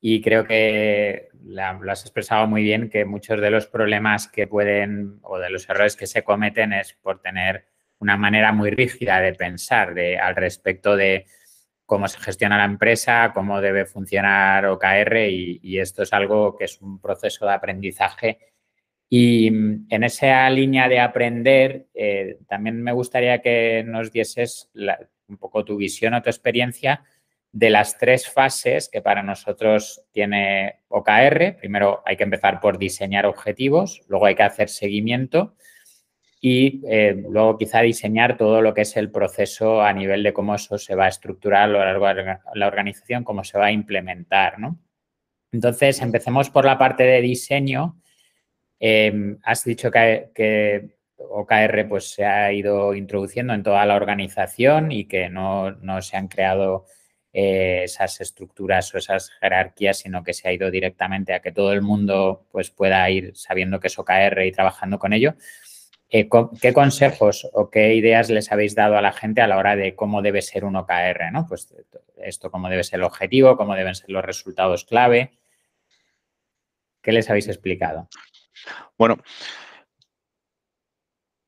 y 0.00 0.20
creo 0.20 0.44
que 0.44 1.28
lo 1.44 1.92
has 1.92 2.02
expresado 2.02 2.46
muy 2.46 2.62
bien, 2.62 2.88
que 2.88 3.04
muchos 3.04 3.40
de 3.40 3.50
los 3.50 3.66
problemas 3.66 4.28
que 4.28 4.46
pueden 4.46 5.18
o 5.22 5.38
de 5.38 5.50
los 5.50 5.68
errores 5.68 5.96
que 5.96 6.06
se 6.06 6.22
cometen 6.22 6.72
es 6.72 6.94
por 6.94 7.20
tener 7.20 7.66
una 7.98 8.16
manera 8.16 8.52
muy 8.52 8.70
rígida 8.70 9.20
de 9.20 9.34
pensar 9.34 9.94
al 10.20 10.36
respecto 10.36 10.96
de 10.96 11.26
cómo 11.84 12.06
se 12.06 12.20
gestiona 12.20 12.58
la 12.58 12.64
empresa, 12.64 13.32
cómo 13.34 13.60
debe 13.60 13.86
funcionar 13.86 14.66
OKR 14.66 15.16
y, 15.30 15.78
esto 15.78 16.02
es 16.02 16.12
algo 16.12 16.56
que 16.56 16.64
es 16.64 16.80
un 16.80 17.00
proceso 17.00 17.46
de 17.46 17.52
aprendizaje. 17.52 18.38
Y 19.08 19.50
mm, 19.50 19.86
en 19.88 20.04
esa 20.04 20.48
línea 20.50 20.88
de 20.88 21.00
aprender, 21.00 21.86
eh, 21.94 22.38
también 22.46 22.82
me 22.82 22.92
gustaría 22.92 23.40
que 23.40 23.82
nos 23.86 24.12
dieses 24.12 24.70
un 25.28 25.38
poco 25.38 25.64
tu 25.64 25.76
visión 25.76 26.14
o 26.14 26.22
tu 26.22 26.28
experiencia 26.28 27.02
de 27.58 27.70
las 27.70 27.98
tres 27.98 28.30
fases 28.30 28.88
que 28.88 29.02
para 29.02 29.24
nosotros 29.24 30.04
tiene 30.12 30.78
OKR. 30.86 31.56
Primero 31.58 32.04
hay 32.06 32.16
que 32.16 32.22
empezar 32.22 32.60
por 32.60 32.78
diseñar 32.78 33.26
objetivos, 33.26 34.02
luego 34.06 34.26
hay 34.26 34.36
que 34.36 34.44
hacer 34.44 34.68
seguimiento 34.68 35.56
y 36.40 36.80
eh, 36.88 37.20
luego 37.28 37.58
quizá 37.58 37.80
diseñar 37.80 38.36
todo 38.36 38.62
lo 38.62 38.74
que 38.74 38.82
es 38.82 38.96
el 38.96 39.10
proceso 39.10 39.82
a 39.82 39.92
nivel 39.92 40.22
de 40.22 40.32
cómo 40.32 40.54
eso 40.54 40.78
se 40.78 40.94
va 40.94 41.06
a 41.06 41.08
estructurar 41.08 41.64
a 41.64 41.66
lo 41.66 41.78
largo 41.80 42.06
de 42.06 42.38
la 42.54 42.66
organización, 42.68 43.24
cómo 43.24 43.42
se 43.42 43.58
va 43.58 43.66
a 43.66 43.72
implementar. 43.72 44.60
¿no? 44.60 44.78
Entonces, 45.50 46.00
empecemos 46.00 46.50
por 46.50 46.64
la 46.64 46.78
parte 46.78 47.02
de 47.02 47.20
diseño. 47.20 48.00
Em, 48.78 49.36
has 49.42 49.64
dicho 49.64 49.90
que, 49.90 50.30
que, 50.32 50.96
OKR 51.16 51.88
pues, 51.88 52.10
se 52.10 52.24
ha 52.24 52.52
ido 52.52 52.94
introduciendo 52.94 53.52
en 53.52 53.64
toda 53.64 53.84
la 53.84 53.96
organización 53.96 54.92
y 54.92 55.06
que 55.06 55.28
no, 55.28 55.72
no 55.72 56.00
se 56.02 56.16
han 56.16 56.28
creado 56.28 56.86
eh, 57.32 57.82
esas 57.84 58.20
estructuras 58.20 58.94
o 58.94 58.98
esas 58.98 59.30
jerarquías, 59.40 59.98
sino 59.98 60.24
que 60.24 60.32
se 60.32 60.48
ha 60.48 60.52
ido 60.52 60.70
directamente 60.70 61.34
a 61.34 61.40
que 61.40 61.52
todo 61.52 61.72
el 61.72 61.82
mundo 61.82 62.46
pues, 62.50 62.70
pueda 62.70 63.08
ir 63.10 63.36
sabiendo 63.36 63.80
que 63.80 63.88
es 63.88 63.98
OKR 63.98 64.44
y 64.44 64.52
trabajando 64.52 64.98
con 64.98 65.12
ello. 65.12 65.34
Eh, 66.10 66.28
¿Qué 66.60 66.72
consejos 66.72 67.46
o 67.52 67.68
qué 67.68 67.94
ideas 67.94 68.30
les 68.30 68.50
habéis 68.50 68.74
dado 68.74 68.96
a 68.96 69.02
la 69.02 69.12
gente 69.12 69.42
a 69.42 69.46
la 69.46 69.58
hora 69.58 69.76
de 69.76 69.94
cómo 69.94 70.22
debe 70.22 70.40
ser 70.40 70.64
un 70.64 70.76
OKR? 70.76 71.30
¿no? 71.32 71.46
Pues 71.46 71.74
esto, 72.16 72.50
cómo 72.50 72.70
debe 72.70 72.82
ser 72.82 73.00
el 73.00 73.04
objetivo, 73.04 73.58
cómo 73.58 73.74
deben 73.74 73.94
ser 73.94 74.08
los 74.10 74.24
resultados 74.24 74.84
clave. 74.84 75.32
¿Qué 77.02 77.12
les 77.12 77.28
habéis 77.28 77.48
explicado? 77.48 78.08
Bueno, 78.96 79.18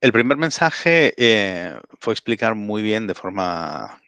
El 0.02 0.12
primer 0.12 0.38
mensaje 0.38 1.12
eh, 1.18 1.78
fue 1.98 2.14
explicar 2.14 2.54
muy 2.54 2.82
bien 2.82 3.06
de 3.06 3.14
forma 3.14 3.99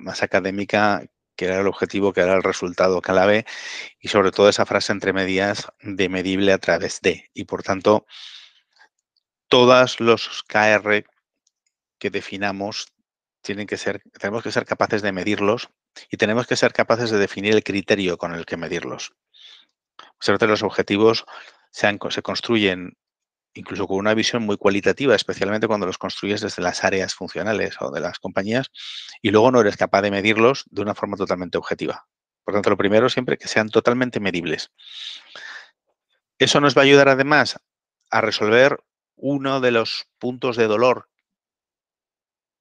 más 0.00 0.22
académica 0.22 1.04
qué 1.36 1.46
era 1.46 1.60
el 1.60 1.68
objetivo, 1.68 2.12
qué 2.12 2.20
era 2.20 2.34
el 2.34 2.42
resultado 2.42 3.00
clave 3.00 3.46
y 3.98 4.08
sobre 4.08 4.30
todo 4.30 4.48
esa 4.48 4.66
frase 4.66 4.92
entre 4.92 5.14
medias 5.14 5.68
de 5.80 6.10
medible 6.10 6.52
a 6.52 6.58
través 6.58 7.00
de. 7.00 7.30
Y 7.32 7.44
por 7.44 7.62
tanto, 7.62 8.06
todos 9.48 10.00
los 10.00 10.42
KR 10.46 11.04
que 11.98 12.10
definamos 12.10 12.92
tienen 13.40 13.66
que 13.66 13.78
ser, 13.78 14.02
tenemos 14.18 14.42
que 14.42 14.52
ser 14.52 14.66
capaces 14.66 15.00
de 15.00 15.12
medirlos 15.12 15.70
y 16.10 16.18
tenemos 16.18 16.46
que 16.46 16.56
ser 16.56 16.74
capaces 16.74 17.10
de 17.10 17.18
definir 17.18 17.54
el 17.54 17.64
criterio 17.64 18.18
con 18.18 18.34
el 18.34 18.44
que 18.44 18.58
medirlos. 18.58 19.14
Muchas 20.20 20.48
los 20.48 20.62
objetivos 20.62 21.24
se 21.70 22.22
construyen 22.22 22.98
incluso 23.54 23.86
con 23.86 23.98
una 23.98 24.14
visión 24.14 24.42
muy 24.44 24.56
cualitativa, 24.56 25.14
especialmente 25.14 25.66
cuando 25.66 25.86
los 25.86 25.98
construyes 25.98 26.40
desde 26.40 26.62
las 26.62 26.84
áreas 26.84 27.14
funcionales 27.14 27.76
o 27.80 27.90
de 27.90 28.00
las 28.00 28.18
compañías, 28.18 28.70
y 29.22 29.30
luego 29.30 29.50
no 29.50 29.60
eres 29.60 29.76
capaz 29.76 30.02
de 30.02 30.10
medirlos 30.10 30.64
de 30.70 30.82
una 30.82 30.94
forma 30.94 31.16
totalmente 31.16 31.58
objetiva. 31.58 32.06
Por 32.44 32.54
tanto, 32.54 32.70
lo 32.70 32.76
primero 32.76 33.08
siempre 33.08 33.38
que 33.38 33.48
sean 33.48 33.68
totalmente 33.68 34.20
medibles. 34.20 34.70
Eso 36.38 36.60
nos 36.60 36.76
va 36.76 36.82
a 36.82 36.84
ayudar 36.84 37.08
además 37.08 37.58
a 38.10 38.20
resolver 38.20 38.78
uno 39.16 39.60
de 39.60 39.70
los 39.70 40.06
puntos 40.18 40.56
de 40.56 40.66
dolor 40.66 41.08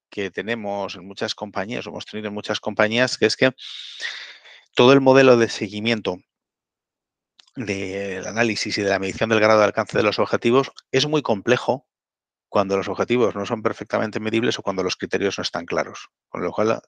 que 0.10 0.31
tenemos 0.31 0.96
en 0.96 1.08
muchas 1.08 1.36
compañías, 1.36 1.86
o 1.86 1.91
hemos 1.91 2.05
tenido 2.05 2.27
en 2.27 2.34
muchas 2.34 2.60
compañías, 2.60 3.17
que 3.17 3.27
es 3.27 3.38
que 3.38 3.51
todo 4.75 4.91
el 4.93 5.01
modelo 5.01 5.38
de 5.38 5.50
seguimiento 5.50 6.17
del 7.65 8.25
análisis 8.25 8.77
y 8.77 8.81
de 8.81 8.89
la 8.89 8.99
medición 8.99 9.29
del 9.29 9.39
grado 9.39 9.59
de 9.59 9.65
alcance 9.65 9.97
de 9.97 10.03
los 10.03 10.19
objetivos 10.19 10.71
es 10.91 11.07
muy 11.07 11.21
complejo 11.21 11.87
cuando 12.47 12.77
los 12.77 12.87
objetivos 12.87 13.35
no 13.35 13.45
son 13.45 13.61
perfectamente 13.61 14.19
medibles 14.19 14.57
o 14.57 14.63
cuando 14.63 14.81
los 14.81 14.95
criterios 14.95 15.37
no 15.37 15.41
están 15.41 15.65
claros. 15.65 16.09
Con 16.29 16.41
lo 16.41 16.51
cual, 16.51 16.81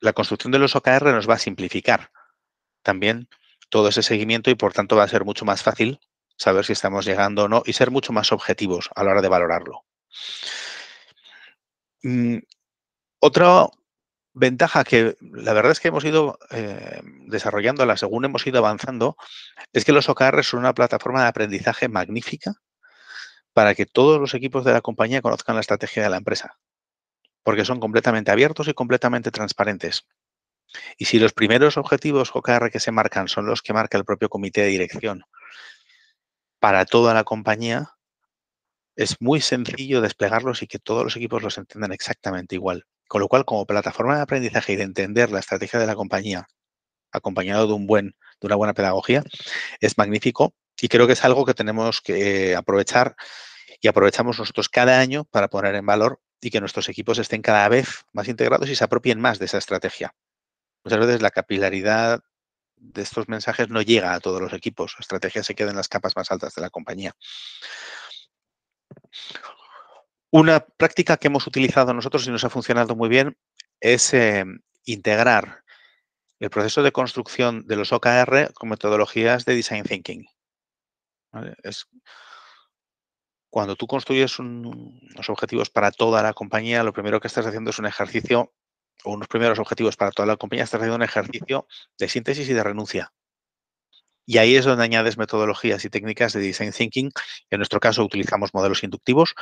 la 0.00 0.12
construcción 0.12 0.52
de 0.52 0.58
los 0.58 0.74
OKR 0.74 1.12
nos 1.12 1.28
va 1.28 1.34
a 1.34 1.38
simplificar 1.38 2.10
también 2.82 3.28
todo 3.68 3.88
ese 3.88 4.02
seguimiento 4.02 4.50
y 4.50 4.54
por 4.54 4.72
tanto 4.72 4.96
va 4.96 5.04
a 5.04 5.08
ser 5.08 5.24
mucho 5.24 5.44
más 5.44 5.62
fácil 5.62 6.00
saber 6.36 6.64
si 6.64 6.72
estamos 6.72 7.04
llegando 7.04 7.44
o 7.44 7.48
no 7.48 7.62
y 7.66 7.74
ser 7.74 7.90
mucho 7.90 8.12
más 8.12 8.32
objetivos 8.32 8.88
a 8.94 9.04
la 9.04 9.12
hora 9.12 9.22
de 9.22 9.28
valorarlo. 9.28 9.84
Mm, 12.02 12.38
otro 13.20 13.70
ventaja 14.32 14.84
que 14.84 15.16
la 15.20 15.52
verdad 15.52 15.72
es 15.72 15.80
que 15.80 15.88
hemos 15.88 16.04
ido 16.04 16.38
eh, 16.50 17.00
desarrollándola 17.26 17.96
según 17.96 18.24
hemos 18.24 18.46
ido 18.46 18.58
avanzando 18.58 19.16
es 19.72 19.84
que 19.84 19.92
los 19.92 20.08
OKR 20.08 20.44
son 20.44 20.60
una 20.60 20.74
plataforma 20.74 21.22
de 21.22 21.28
aprendizaje 21.28 21.88
magnífica 21.88 22.54
para 23.52 23.74
que 23.74 23.86
todos 23.86 24.20
los 24.20 24.34
equipos 24.34 24.64
de 24.64 24.72
la 24.72 24.80
compañía 24.80 25.22
conozcan 25.22 25.56
la 25.56 25.60
estrategia 25.60 26.02
de 26.02 26.10
la 26.10 26.16
empresa, 26.16 26.58
porque 27.42 27.64
son 27.64 27.80
completamente 27.80 28.30
abiertos 28.30 28.68
y 28.68 28.74
completamente 28.74 29.30
transparentes. 29.30 30.06
Y 30.98 31.06
si 31.06 31.18
los 31.18 31.32
primeros 31.32 31.76
objetivos 31.76 32.30
OKR 32.32 32.70
que 32.70 32.78
se 32.78 32.92
marcan 32.92 33.26
son 33.28 33.46
los 33.46 33.60
que 33.62 33.72
marca 33.72 33.98
el 33.98 34.04
propio 34.04 34.28
comité 34.28 34.62
de 34.62 34.68
dirección 34.68 35.24
para 36.60 36.84
toda 36.84 37.12
la 37.12 37.24
compañía, 37.24 37.90
es 38.94 39.16
muy 39.20 39.40
sencillo 39.40 40.00
desplegarlos 40.00 40.62
y 40.62 40.66
que 40.68 40.78
todos 40.78 41.02
los 41.02 41.16
equipos 41.16 41.42
los 41.42 41.58
entiendan 41.58 41.92
exactamente 41.92 42.54
igual. 42.54 42.86
Con 43.10 43.20
lo 43.20 43.26
cual, 43.26 43.44
como 43.44 43.66
plataforma 43.66 44.14
de 44.14 44.22
aprendizaje 44.22 44.74
y 44.74 44.76
de 44.76 44.84
entender 44.84 45.32
la 45.32 45.40
estrategia 45.40 45.80
de 45.80 45.86
la 45.88 45.96
compañía, 45.96 46.46
acompañado 47.10 47.66
de, 47.66 47.72
un 47.72 47.88
buen, 47.88 48.14
de 48.40 48.46
una 48.46 48.54
buena 48.54 48.72
pedagogía, 48.72 49.24
es 49.80 49.98
magnífico 49.98 50.54
y 50.80 50.86
creo 50.86 51.08
que 51.08 51.14
es 51.14 51.24
algo 51.24 51.44
que 51.44 51.52
tenemos 51.52 52.00
que 52.00 52.54
aprovechar 52.54 53.16
y 53.80 53.88
aprovechamos 53.88 54.38
nosotros 54.38 54.68
cada 54.68 55.00
año 55.00 55.24
para 55.24 55.48
poner 55.48 55.74
en 55.74 55.86
valor 55.86 56.20
y 56.40 56.50
que 56.50 56.60
nuestros 56.60 56.88
equipos 56.88 57.18
estén 57.18 57.42
cada 57.42 57.68
vez 57.68 58.04
más 58.12 58.28
integrados 58.28 58.70
y 58.70 58.76
se 58.76 58.84
apropien 58.84 59.20
más 59.20 59.40
de 59.40 59.46
esa 59.46 59.58
estrategia. 59.58 60.14
Muchas 60.84 61.00
veces 61.00 61.20
la 61.20 61.32
capilaridad 61.32 62.20
de 62.76 63.02
estos 63.02 63.28
mensajes 63.28 63.70
no 63.70 63.82
llega 63.82 64.14
a 64.14 64.20
todos 64.20 64.40
los 64.40 64.52
equipos. 64.52 64.94
La 64.98 65.02
estrategia 65.02 65.42
se 65.42 65.56
queda 65.56 65.70
en 65.70 65.76
las 65.76 65.88
capas 65.88 66.14
más 66.14 66.30
altas 66.30 66.54
de 66.54 66.62
la 66.62 66.70
compañía. 66.70 67.16
Una 70.32 70.60
práctica 70.60 71.16
que 71.16 71.26
hemos 71.26 71.46
utilizado 71.48 71.92
nosotros 71.92 72.26
y 72.26 72.30
nos 72.30 72.44
ha 72.44 72.50
funcionado 72.50 72.94
muy 72.94 73.08
bien 73.08 73.36
es 73.80 74.14
em, 74.14 74.60
integrar 74.84 75.64
el 76.38 76.50
proceso 76.50 76.82
de 76.82 76.92
construcción 76.92 77.66
de 77.66 77.76
los 77.76 77.92
OKR 77.92 78.52
con 78.54 78.68
metodologías 78.68 79.44
de 79.44 79.56
Design 79.56 79.82
Thinking. 79.82 80.26
Cuando 83.50 83.74
tú 83.74 83.88
construyes 83.88 84.38
unos 84.38 85.28
objetivos 85.28 85.68
para 85.68 85.90
toda 85.90 86.22
la 86.22 86.32
compañía, 86.32 86.84
lo 86.84 86.92
primero 86.92 87.20
que 87.20 87.26
estás 87.26 87.46
haciendo 87.46 87.70
es 87.70 87.78
un 87.80 87.86
ejercicio, 87.86 88.52
o 89.02 89.12
unos 89.12 89.26
primeros 89.26 89.58
objetivos 89.58 89.96
para 89.96 90.12
toda 90.12 90.26
la 90.26 90.36
compañía, 90.36 90.64
estás 90.64 90.78
haciendo 90.78 90.96
un 90.96 91.02
ejercicio 91.02 91.66
de 91.98 92.08
síntesis 92.08 92.48
y 92.48 92.52
de 92.52 92.62
renuncia. 92.62 93.12
Y 94.26 94.38
ahí 94.38 94.54
es 94.54 94.64
donde 94.64 94.84
añades 94.84 95.18
metodologías 95.18 95.84
y 95.84 95.90
técnicas 95.90 96.32
de 96.32 96.40
Design 96.40 96.72
Thinking. 96.72 97.10
En 97.50 97.58
nuestro 97.58 97.80
caso 97.80 98.04
utilizamos 98.04 98.54
modelos 98.54 98.84
inductivos 98.84 99.34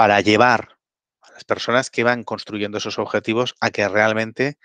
para 0.00 0.22
llevar 0.22 0.78
a 1.20 1.30
las 1.32 1.44
personas 1.44 1.90
que 1.90 2.04
van 2.04 2.24
construyendo 2.24 2.78
esos 2.78 2.98
objetivos 2.98 3.54
a 3.60 3.70
que 3.70 3.86
realmente 3.86 4.56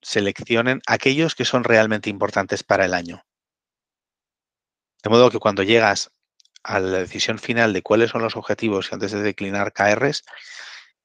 seleccionen 0.00 0.80
aquellos 0.86 1.34
que 1.34 1.44
son 1.44 1.62
realmente 1.62 2.08
importantes 2.08 2.62
para 2.64 2.86
el 2.86 2.94
año. 2.94 3.22
De 5.02 5.10
modo 5.10 5.30
que 5.30 5.38
cuando 5.38 5.62
llegas 5.62 6.10
a 6.62 6.80
la 6.80 7.00
decisión 7.00 7.38
final 7.38 7.74
de 7.74 7.82
cuáles 7.82 8.12
son 8.12 8.22
los 8.22 8.34
objetivos 8.34 8.90
antes 8.94 9.12
de 9.12 9.20
declinar 9.20 9.74
KRs, 9.74 10.24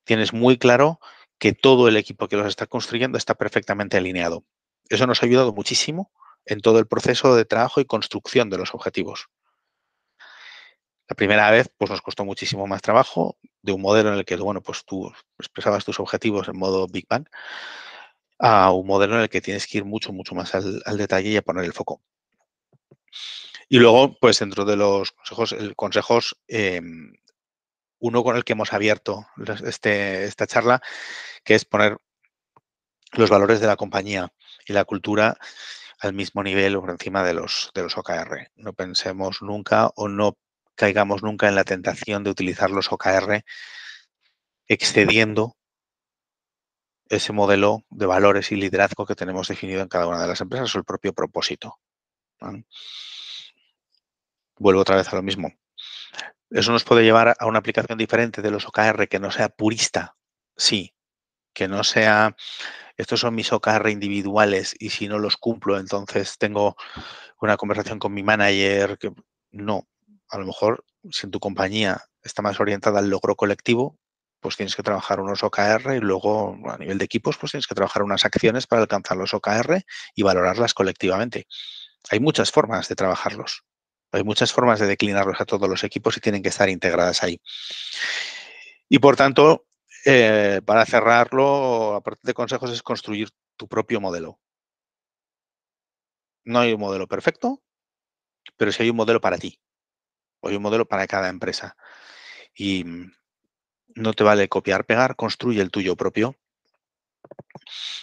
tienes 0.05 0.31
muy 0.31 0.57
claro 0.57 1.01
que 1.39 1.51
todo 1.51 1.89
el 1.89 1.97
equipo 1.97 2.29
que 2.29 2.37
los 2.37 2.47
está 2.47 2.67
construyendo 2.67 3.17
está 3.17 3.35
perfectamente 3.35 3.97
alineado. 3.97 4.45
Eso 4.87 5.07
nos 5.07 5.21
ha 5.21 5.25
ayudado 5.25 5.51
muchísimo 5.51 6.09
en 6.45 6.61
todo 6.61 6.79
el 6.79 6.87
proceso 6.87 7.35
de 7.35 7.43
trabajo 7.43 7.81
y 7.81 7.85
construcción 7.85 8.49
de 8.49 8.59
los 8.59 8.73
objetivos. 8.73 9.27
La 11.07 11.15
primera 11.15 11.51
vez 11.51 11.69
pues 11.77 11.91
nos 11.91 12.01
costó 12.01 12.25
muchísimo 12.25 12.65
más 12.67 12.81
trabajo 12.81 13.37
de 13.61 13.71
un 13.71 13.81
modelo 13.81 14.11
en 14.11 14.19
el 14.19 14.25
que 14.25 14.35
bueno, 14.37 14.61
pues 14.61 14.85
tú 14.85 15.11
expresabas 15.39 15.85
tus 15.85 15.99
objetivos 15.99 16.47
en 16.47 16.57
modo 16.57 16.87
Big 16.87 17.07
Bang 17.07 17.27
a 18.39 18.71
un 18.71 18.87
modelo 18.87 19.15
en 19.15 19.21
el 19.21 19.29
que 19.29 19.41
tienes 19.41 19.67
que 19.67 19.79
ir 19.79 19.85
mucho, 19.85 20.11
mucho 20.11 20.35
más 20.35 20.53
al, 20.55 20.97
detalle 20.97 21.29
y 21.29 21.37
a 21.37 21.41
poner 21.41 21.65
el 21.65 21.73
foco. 21.73 22.01
Y 23.69 23.79
luego, 23.79 24.17
pues 24.19 24.39
dentro 24.39 24.65
de 24.65 24.75
los 24.75 25.11
consejos, 25.11 25.51
el 25.53 25.75
consejos, 25.75 26.37
em, 26.47 27.13
uno 27.99 28.23
con 28.23 28.35
el 28.35 28.43
que 28.43 28.53
hemos 28.53 28.73
abierto 28.73 29.27
este, 29.65 30.25
esta 30.25 30.47
charla, 30.47 30.81
que 31.43 31.55
es 31.55 31.65
poner 31.65 31.97
los 33.13 33.29
valores 33.29 33.59
de 33.59 33.67
la 33.67 33.77
compañía 33.77 34.31
y 34.67 34.73
la 34.73 34.85
cultura 34.85 35.37
al 35.99 36.13
mismo 36.13 36.43
nivel 36.43 36.75
o 36.75 36.81
por 36.81 36.91
encima 36.91 37.23
de 37.23 37.33
los, 37.33 37.71
de 37.73 37.83
los 37.83 37.97
OKR. 37.97 38.51
No 38.55 38.73
pensemos 38.73 39.41
nunca 39.41 39.91
o 39.95 40.07
no 40.07 40.37
caigamos 40.75 41.23
nunca 41.23 41.47
en 41.47 41.55
la 41.55 41.63
tentación 41.63 42.23
de 42.23 42.29
utilizar 42.29 42.69
los 42.69 42.91
OKR 42.91 43.43
excediendo 44.67 45.55
ese 47.07 47.33
modelo 47.33 47.83
de 47.89 48.05
valores 48.05 48.51
y 48.51 48.55
liderazgo 48.55 49.05
que 49.05 49.15
tenemos 49.15 49.47
definido 49.47 49.81
en 49.81 49.87
cada 49.87 50.07
una 50.07 50.21
de 50.21 50.27
las 50.27 50.41
empresas 50.41 50.73
o 50.75 50.79
el 50.79 50.85
propio 50.85 51.13
propósito. 51.13 51.79
Vuelvo 54.57 54.81
otra 54.81 54.95
vez 54.95 55.07
a 55.11 55.15
lo 55.15 55.21
mismo. 55.21 55.53
Eso 56.49 56.71
nos 56.71 56.83
puede 56.83 57.03
llevar 57.03 57.35
a 57.39 57.45
una 57.45 57.59
aplicación 57.59 57.97
diferente 57.97 58.41
de 58.41 58.51
los 58.51 58.65
OKR 58.67 59.07
que 59.07 59.19
no 59.19 59.31
sea 59.31 59.49
purista, 59.49 60.15
sí, 60.55 60.95
que 61.53 61.67
no 61.67 61.83
sea 61.83 62.35
estos 62.97 63.19
son 63.19 63.35
mis 63.35 63.51
OKR 63.51 63.89
individuales 63.89 64.75
y 64.79 64.89
si 64.89 65.07
no 65.07 65.19
los 65.19 65.37
cumplo, 65.37 65.77
entonces 65.77 66.37
tengo 66.37 66.75
una 67.41 67.57
conversación 67.57 67.99
con 67.99 68.13
mi 68.13 68.23
manager. 68.23 68.97
Que... 68.97 69.11
No, 69.51 69.87
a 70.29 70.37
lo 70.37 70.45
mejor 70.45 70.85
si 71.11 71.27
en 71.27 71.31
tu 71.31 71.39
compañía 71.39 72.01
está 72.23 72.41
más 72.41 72.59
orientada 72.59 72.99
al 72.99 73.09
logro 73.09 73.35
colectivo, 73.35 73.97
pues 74.39 74.57
tienes 74.57 74.75
que 74.75 74.83
trabajar 74.83 75.19
unos 75.19 75.43
OKR 75.43 75.95
y 75.95 75.99
luego 75.99 76.55
a 76.69 76.77
nivel 76.77 76.97
de 76.97 77.05
equipos, 77.05 77.37
pues 77.37 77.51
tienes 77.51 77.67
que 77.67 77.75
trabajar 77.75 78.03
unas 78.03 78.25
acciones 78.25 78.67
para 78.67 78.83
alcanzar 78.83 79.17
los 79.17 79.33
OKR 79.33 79.83
y 80.15 80.23
valorarlas 80.23 80.73
colectivamente. 80.73 81.47
Hay 82.11 82.19
muchas 82.19 82.51
formas 82.51 82.87
de 82.87 82.95
trabajarlos. 82.95 83.63
Hay 84.11 84.23
muchas 84.23 84.53
formas 84.53 84.79
de 84.79 84.87
declinarlos 84.87 85.41
a 85.41 85.45
todos 85.45 85.67
los 85.67 85.83
equipos 85.83 86.15
y 86.17 86.21
tienen 86.21 86.43
que 86.43 86.49
estar 86.49 86.69
integradas 86.69 87.23
ahí. 87.23 87.41
Y 88.87 88.99
por 88.99 89.15
tanto, 89.15 89.65
eh, 90.05 90.61
para 90.65 90.85
cerrarlo, 90.85 91.95
aparte 91.95 92.21
de 92.23 92.33
consejos, 92.33 92.71
es 92.71 92.83
construir 92.83 93.29
tu 93.57 93.67
propio 93.67 93.99
modelo. 93.99 94.39
No 96.45 96.59
hay 96.59 96.73
un 96.73 96.79
modelo 96.79 97.07
perfecto, 97.07 97.61
pero 98.57 98.71
sí 98.71 98.83
hay 98.83 98.89
un 98.91 98.97
modelo 98.97 99.21
para 99.21 99.37
ti. 99.37 99.59
Hay 100.47 100.55
un 100.55 100.61
modelo 100.61 100.87
para 100.87 101.07
cada 101.07 101.29
empresa. 101.29 101.75
Y 102.53 102.83
mm, 102.83 103.11
no 103.95 104.13
te 104.13 104.23
vale 104.23 104.49
copiar, 104.49 104.85
pegar, 104.85 105.15
construye 105.15 105.61
el 105.61 105.71
tuyo 105.71 105.95
propio 105.95 106.35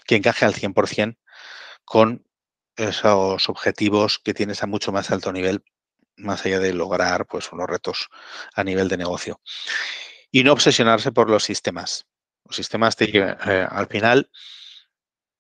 que 0.07 0.17
encaje 0.17 0.45
al 0.45 0.55
100% 0.55 1.17
con 1.85 2.27
esos 2.77 3.49
objetivos 3.49 4.19
que 4.19 4.35
tienes 4.35 4.63
a 4.63 4.67
mucho 4.67 4.93
más 4.93 5.11
alto 5.11 5.33
nivel 5.33 5.63
más 6.17 6.45
allá 6.45 6.59
de 6.59 6.73
lograr 6.73 7.27
pues, 7.27 7.53
unos 7.53 7.69
retos 7.69 8.09
a 8.55 8.65
nivel 8.65 8.89
de 8.89 8.97
negocio. 8.97 9.41
Y 10.31 10.45
no 10.45 10.53
obsesionarse 10.53 11.13
por 11.13 11.29
los 11.29 11.45
sistemas. 11.45 12.07
Los 12.45 12.57
sistemas 12.57 12.97
te, 12.97 13.11
eh, 13.17 13.67
al 13.69 13.87
final 13.87 14.31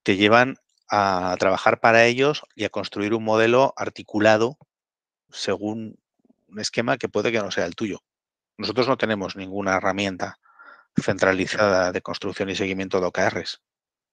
te 0.02 0.16
llevan 0.16 0.56
a 0.90 1.34
trabajar 1.38 1.80
para 1.80 2.04
ellos 2.04 2.42
y 2.54 2.64
a 2.64 2.70
construir 2.70 3.14
un 3.14 3.24
modelo 3.24 3.72
articulado 3.76 4.58
según 5.30 6.01
un 6.52 6.60
esquema 6.60 6.98
que 6.98 7.08
puede 7.08 7.32
que 7.32 7.38
no 7.38 7.50
sea 7.50 7.66
el 7.66 7.74
tuyo. 7.74 8.00
Nosotros 8.58 8.86
no 8.86 8.96
tenemos 8.96 9.36
ninguna 9.36 9.76
herramienta 9.76 10.38
centralizada 11.00 11.90
de 11.90 12.02
construcción 12.02 12.50
y 12.50 12.54
seguimiento 12.54 13.00
de 13.00 13.06
OKRs. 13.06 13.62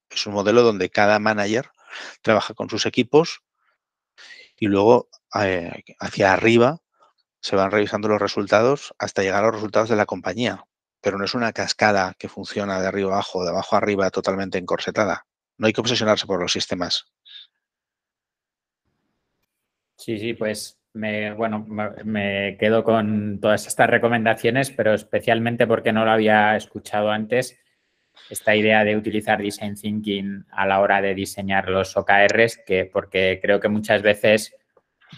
Es 0.09 0.25
un 0.25 0.33
modelo 0.33 0.63
donde 0.63 0.89
cada 0.89 1.19
manager 1.19 1.69
trabaja 2.21 2.53
con 2.53 2.69
sus 2.69 2.85
equipos 2.85 3.43
y 4.55 4.67
luego 4.67 5.09
eh, 5.39 5.83
hacia 5.99 6.33
arriba 6.33 6.79
se 7.41 7.55
van 7.55 7.71
revisando 7.71 8.07
los 8.07 8.21
resultados 8.21 8.93
hasta 8.97 9.21
llegar 9.21 9.43
a 9.43 9.47
los 9.47 9.55
resultados 9.55 9.89
de 9.89 9.95
la 9.95 10.05
compañía. 10.05 10.65
Pero 11.01 11.17
no 11.17 11.25
es 11.25 11.33
una 11.33 11.53
cascada 11.53 12.15
que 12.17 12.27
funciona 12.27 12.81
de 12.81 12.87
arriba 12.87 13.13
abajo, 13.13 13.43
de 13.43 13.51
abajo 13.51 13.75
arriba, 13.75 14.09
totalmente 14.09 14.57
encorsetada. 14.57 15.25
No 15.57 15.67
hay 15.67 15.73
que 15.73 15.81
obsesionarse 15.81 16.25
por 16.25 16.41
los 16.41 16.51
sistemas. 16.51 17.05
Sí, 19.95 20.17
sí, 20.17 20.33
pues 20.33 20.78
me, 20.93 21.33
bueno, 21.33 21.65
me 22.03 22.57
quedo 22.59 22.83
con 22.83 23.39
todas 23.39 23.67
estas 23.67 23.89
recomendaciones, 23.89 24.71
pero 24.71 24.93
especialmente 24.93 25.67
porque 25.67 25.93
no 25.93 26.05
lo 26.05 26.11
había 26.11 26.55
escuchado 26.55 27.11
antes, 27.11 27.59
esta 28.29 28.55
idea 28.55 28.83
de 28.83 28.97
utilizar 28.97 29.41
Design 29.41 29.75
Thinking 29.75 30.45
a 30.51 30.67
la 30.67 30.79
hora 30.81 31.01
de 31.01 31.15
diseñar 31.15 31.69
los 31.69 31.95
OKRs, 31.95 32.59
que, 32.65 32.85
porque 32.85 33.39
creo 33.41 33.59
que 33.59 33.69
muchas 33.69 34.01
veces 34.01 34.55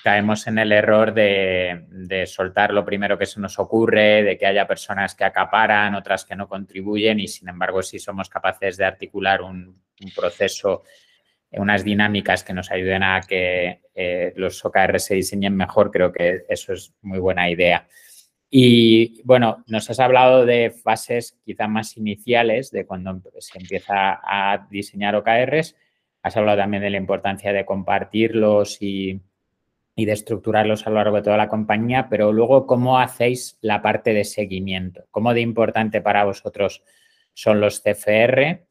caemos 0.04 0.48
en 0.48 0.58
el 0.58 0.72
error 0.72 1.14
de, 1.14 2.24
soltar 2.26 2.74
lo 2.74 2.86
primero 2.86 3.18
que 3.18 3.26
se 3.26 3.40
nos 3.40 3.60
ocurre, 3.60 4.24
de 4.24 4.38
que 4.38 4.46
haya 4.46 4.68
personas 4.68 5.16
que 5.16 5.26
acaparan, 5.26 5.96
otras 5.96 6.26
que 6.26 6.36
no 6.36 6.48
contribuyen 6.48 7.20
y 7.20 7.28
sin 7.28 7.50
embargo 7.50 7.82
si 7.82 8.00
somos 8.00 8.30
capaces 8.30 8.78
de 8.78 8.86
articular 8.86 9.42
un, 9.42 9.82
proceso, 10.16 10.84
unas 11.54 11.84
dinámicas 11.84 12.44
que 12.44 12.54
nos 12.54 12.72
ayuden 12.72 13.04
a 13.04 13.22
que 13.22 13.82
eh, 13.94 14.34
los 14.36 14.64
OKR 14.64 15.00
se 15.00 15.16
diseñen 15.16 15.56
mejor, 15.56 15.92
creo 15.92 16.12
que 16.12 16.46
eso 16.48 16.74
es 16.74 16.94
muy 17.02 17.20
buena 17.20 17.50
idea. 17.50 17.88
Y 18.50 19.22
bueno, 19.24 19.64
nos 19.68 19.90
has 19.90 20.00
hablado 20.00 20.46
de 20.46 20.72
fases 20.72 21.40
quizá 21.46 21.68
más 21.68 21.96
iniciales, 21.98 22.72
de 22.72 22.86
cuando 22.86 23.22
se 23.40 23.60
empieza 23.60 24.20
a 24.24 24.68
diseñar 24.70 25.16
OKRs. 25.16 25.76
Has 26.22 26.38
hablado 26.38 26.58
también 26.58 26.84
de 26.84 26.90
la 26.90 26.98
importancia 26.98 27.54
de 27.54 27.66
compartirlos 27.66 28.82
y, 28.82 29.22
y 29.96 30.06
de 30.06 30.12
estructurarlos 30.12 30.86
a 30.86 30.90
lo 30.90 30.98
largo 30.98 31.18
de 31.18 31.24
toda 31.24 31.38
la 31.38 31.48
compañía, 31.48 32.08
pero 32.10 32.34
luego, 32.34 32.66
¿cómo 32.66 33.00
hacéis 33.00 33.58
la 33.62 33.82
parte 33.82 34.14
de 34.14 34.24
seguimiento? 34.24 35.06
¿Cómo 35.12 35.34
de 35.34 35.42
importante 35.42 36.02
para 36.02 36.24
vosotros 36.26 36.84
son 37.34 37.62
los 37.62 37.82
CFR? 37.82 38.66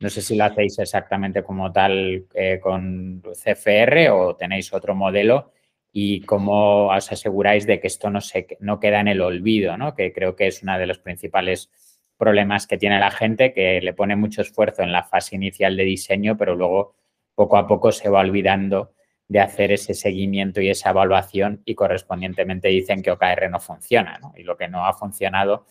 No 0.00 0.08
sé 0.08 0.22
si 0.22 0.34
lo 0.34 0.44
hacéis 0.44 0.78
exactamente 0.78 1.42
como 1.42 1.70
tal 1.70 2.26
eh, 2.34 2.58
con 2.60 3.22
CFR 3.22 4.08
o 4.10 4.34
tenéis 4.34 4.72
otro 4.72 4.94
modelo 4.94 5.52
y 5.92 6.22
cómo 6.22 6.86
os 6.88 7.12
aseguráis 7.12 7.66
de 7.66 7.80
que 7.80 7.88
esto 7.88 8.08
no, 8.08 8.22
se, 8.22 8.46
no 8.60 8.80
queda 8.80 9.00
en 9.00 9.08
el 9.08 9.20
olvido, 9.20 9.76
¿no? 9.76 9.94
que 9.94 10.12
creo 10.12 10.36
que 10.36 10.46
es 10.46 10.62
uno 10.62 10.78
de 10.78 10.86
los 10.86 10.98
principales 11.00 11.70
problemas 12.16 12.66
que 12.66 12.78
tiene 12.78 12.98
la 12.98 13.10
gente, 13.10 13.52
que 13.52 13.80
le 13.82 13.92
pone 13.92 14.16
mucho 14.16 14.40
esfuerzo 14.40 14.82
en 14.82 14.92
la 14.92 15.04
fase 15.04 15.36
inicial 15.36 15.76
de 15.76 15.84
diseño, 15.84 16.36
pero 16.36 16.54
luego 16.54 16.94
poco 17.34 17.58
a 17.58 17.66
poco 17.66 17.92
se 17.92 18.08
va 18.08 18.20
olvidando 18.20 18.94
de 19.28 19.40
hacer 19.40 19.70
ese 19.72 19.94
seguimiento 19.94 20.60
y 20.60 20.70
esa 20.70 20.90
evaluación 20.90 21.62
y 21.64 21.74
correspondientemente 21.74 22.68
dicen 22.68 23.02
que 23.02 23.10
OKR 23.10 23.50
no 23.50 23.60
funciona, 23.60 24.18
¿no? 24.18 24.32
Y 24.36 24.42
lo 24.42 24.56
que 24.56 24.68
no 24.68 24.86
ha 24.86 24.92
funcionado 24.92 25.66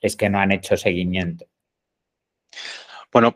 es 0.00 0.16
que 0.16 0.28
no 0.28 0.38
han 0.38 0.52
hecho 0.52 0.76
seguimiento. 0.76 1.46
Bueno, 3.12 3.34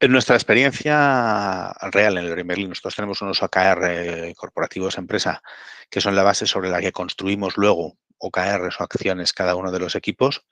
en 0.00 0.12
nuestra 0.12 0.36
experiencia 0.36 1.72
real 1.90 2.18
en 2.18 2.24
el 2.24 2.44
Berlin, 2.44 2.68
nosotros 2.68 2.94
tenemos 2.94 3.20
unos 3.20 3.42
OKR 3.42 4.32
corporativos 4.36 4.96
empresa 4.96 5.42
que 5.90 6.00
son 6.00 6.14
la 6.14 6.22
base 6.22 6.46
sobre 6.46 6.70
la 6.70 6.80
que 6.80 6.92
construimos 6.92 7.56
luego 7.56 7.98
OKRs 8.18 8.80
o 8.80 8.84
acciones 8.84 9.32
cada 9.32 9.56
uno 9.56 9.72
de 9.72 9.80
los 9.80 9.96
equipos. 9.96 10.46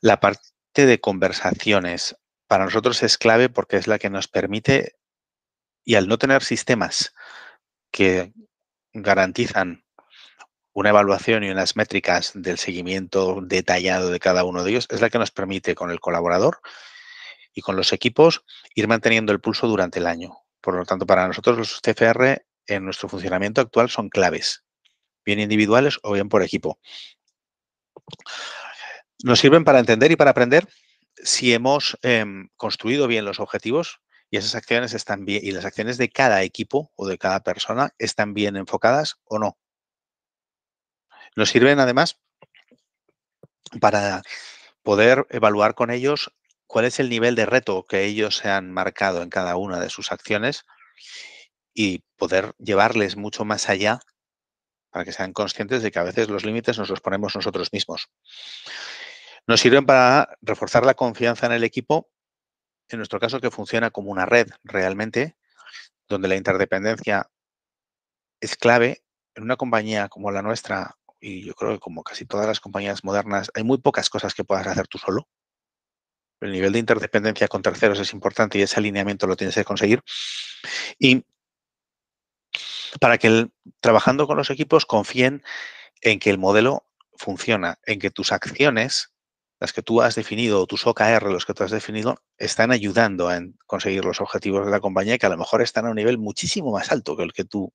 La 0.00 0.20
parte 0.20 0.86
de 0.86 1.00
conversaciones 1.00 2.16
para 2.46 2.64
nosotros 2.64 3.02
es 3.02 3.18
clave 3.18 3.50
porque 3.50 3.76
es 3.76 3.86
la 3.86 3.98
que 3.98 4.10
nos 4.10 4.28
permite 4.28 4.96
y 5.84 5.96
al 5.96 6.08
no 6.08 6.16
tener 6.16 6.42
sistemas 6.42 7.14
que 7.90 8.32
garantizan 8.94 9.83
una 10.74 10.90
evaluación 10.90 11.44
y 11.44 11.50
unas 11.50 11.76
métricas 11.76 12.32
del 12.34 12.58
seguimiento 12.58 13.40
detallado 13.40 14.10
de 14.10 14.20
cada 14.20 14.44
uno 14.44 14.64
de 14.64 14.72
ellos, 14.72 14.88
es 14.90 15.00
la 15.00 15.08
que 15.08 15.18
nos 15.18 15.30
permite 15.30 15.74
con 15.74 15.90
el 15.90 16.00
colaborador 16.00 16.58
y 17.54 17.62
con 17.62 17.76
los 17.76 17.92
equipos 17.92 18.44
ir 18.74 18.88
manteniendo 18.88 19.32
el 19.32 19.40
pulso 19.40 19.68
durante 19.68 20.00
el 20.00 20.06
año. 20.06 20.36
Por 20.60 20.74
lo 20.74 20.84
tanto, 20.84 21.06
para 21.06 21.28
nosotros 21.28 21.56
los 21.56 21.80
CFR 21.80 22.44
en 22.66 22.84
nuestro 22.84 23.08
funcionamiento 23.08 23.60
actual 23.60 23.88
son 23.88 24.08
claves, 24.08 24.64
bien 25.24 25.38
individuales 25.38 26.00
o 26.02 26.12
bien 26.12 26.28
por 26.28 26.42
equipo. 26.42 26.80
Nos 29.22 29.38
sirven 29.38 29.64
para 29.64 29.78
entender 29.78 30.10
y 30.10 30.16
para 30.16 30.32
aprender 30.32 30.66
si 31.16 31.54
hemos 31.54 31.96
em, 32.02 32.48
construido 32.56 33.06
bien 33.06 33.24
los 33.24 33.38
objetivos 33.38 34.00
y 34.28 34.38
esas 34.38 34.56
acciones 34.56 34.92
están 34.92 35.24
bien, 35.24 35.40
y 35.44 35.52
las 35.52 35.64
acciones 35.64 35.98
de 35.98 36.10
cada 36.10 36.42
equipo 36.42 36.90
o 36.96 37.06
de 37.06 37.16
cada 37.16 37.44
persona 37.44 37.94
están 37.98 38.34
bien 38.34 38.56
enfocadas 38.56 39.20
o 39.24 39.38
no. 39.38 39.56
Nos 41.36 41.50
sirven 41.50 41.80
además 41.80 42.20
para 43.80 44.22
poder 44.82 45.26
evaluar 45.30 45.74
con 45.74 45.90
ellos 45.90 46.32
cuál 46.66 46.84
es 46.84 47.00
el 47.00 47.08
nivel 47.08 47.34
de 47.34 47.46
reto 47.46 47.84
que 47.86 48.04
ellos 48.04 48.36
se 48.36 48.50
han 48.50 48.72
marcado 48.72 49.22
en 49.22 49.30
cada 49.30 49.56
una 49.56 49.80
de 49.80 49.90
sus 49.90 50.12
acciones 50.12 50.64
y 51.72 52.04
poder 52.16 52.54
llevarles 52.58 53.16
mucho 53.16 53.44
más 53.44 53.68
allá 53.68 54.00
para 54.90 55.04
que 55.04 55.12
sean 55.12 55.32
conscientes 55.32 55.82
de 55.82 55.90
que 55.90 55.98
a 55.98 56.04
veces 56.04 56.28
los 56.28 56.44
límites 56.44 56.78
nos 56.78 56.88
los 56.88 57.00
ponemos 57.00 57.34
nosotros 57.34 57.72
mismos. 57.72 58.08
Nos 59.46 59.60
sirven 59.60 59.86
para 59.86 60.36
reforzar 60.40 60.86
la 60.86 60.94
confianza 60.94 61.46
en 61.46 61.52
el 61.52 61.64
equipo 61.64 62.08
en 62.88 62.98
nuestro 62.98 63.18
caso 63.18 63.40
que 63.40 63.50
funciona 63.50 63.90
como 63.90 64.10
una 64.10 64.26
red 64.26 64.48
realmente, 64.62 65.36
donde 66.08 66.28
la 66.28 66.36
interdependencia 66.36 67.30
es 68.40 68.56
clave. 68.56 69.02
En 69.34 69.42
una 69.42 69.56
compañía 69.56 70.08
como 70.08 70.30
la 70.30 70.42
nuestra, 70.42 70.96
y 71.24 71.42
yo 71.42 71.54
creo 71.54 71.72
que 71.72 71.78
como 71.78 72.04
casi 72.04 72.26
todas 72.26 72.46
las 72.46 72.60
compañías 72.60 73.02
modernas, 73.02 73.50
hay 73.54 73.64
muy 73.64 73.78
pocas 73.78 74.10
cosas 74.10 74.34
que 74.34 74.44
puedas 74.44 74.66
hacer 74.66 74.86
tú 74.88 74.98
solo. 74.98 75.26
El 76.40 76.52
nivel 76.52 76.72
de 76.72 76.80
interdependencia 76.80 77.48
con 77.48 77.62
terceros 77.62 77.98
es 77.98 78.12
importante 78.12 78.58
y 78.58 78.62
ese 78.62 78.78
alineamiento 78.78 79.26
lo 79.26 79.34
tienes 79.34 79.54
que 79.54 79.64
conseguir. 79.64 80.02
Y 80.98 81.24
para 83.00 83.16
que 83.16 83.48
trabajando 83.80 84.26
con 84.26 84.36
los 84.36 84.50
equipos 84.50 84.84
confíen 84.84 85.42
en 86.02 86.18
que 86.18 86.28
el 86.28 86.36
modelo 86.36 86.86
funciona, 87.16 87.78
en 87.86 88.00
que 88.00 88.10
tus 88.10 88.30
acciones 88.30 89.14
las 89.60 89.72
que 89.72 89.80
tú 89.80 90.02
has 90.02 90.14
definido, 90.14 90.60
o 90.60 90.66
tus 90.66 90.86
OKR, 90.86 91.30
los 91.30 91.46
que 91.46 91.54
tú 91.54 91.64
has 91.64 91.70
definido, 91.70 92.18
están 92.36 92.70
ayudando 92.70 93.30
a 93.30 93.40
conseguir 93.66 94.04
los 94.04 94.20
objetivos 94.20 94.66
de 94.66 94.70
la 94.70 94.80
compañía 94.80 95.16
que 95.16 95.24
a 95.24 95.30
lo 95.30 95.38
mejor 95.38 95.62
están 95.62 95.86
a 95.86 95.90
un 95.90 95.96
nivel 95.96 96.18
muchísimo 96.18 96.70
más 96.70 96.92
alto 96.92 97.16
que 97.16 97.22
el 97.22 97.32
que 97.32 97.44
tú 97.44 97.72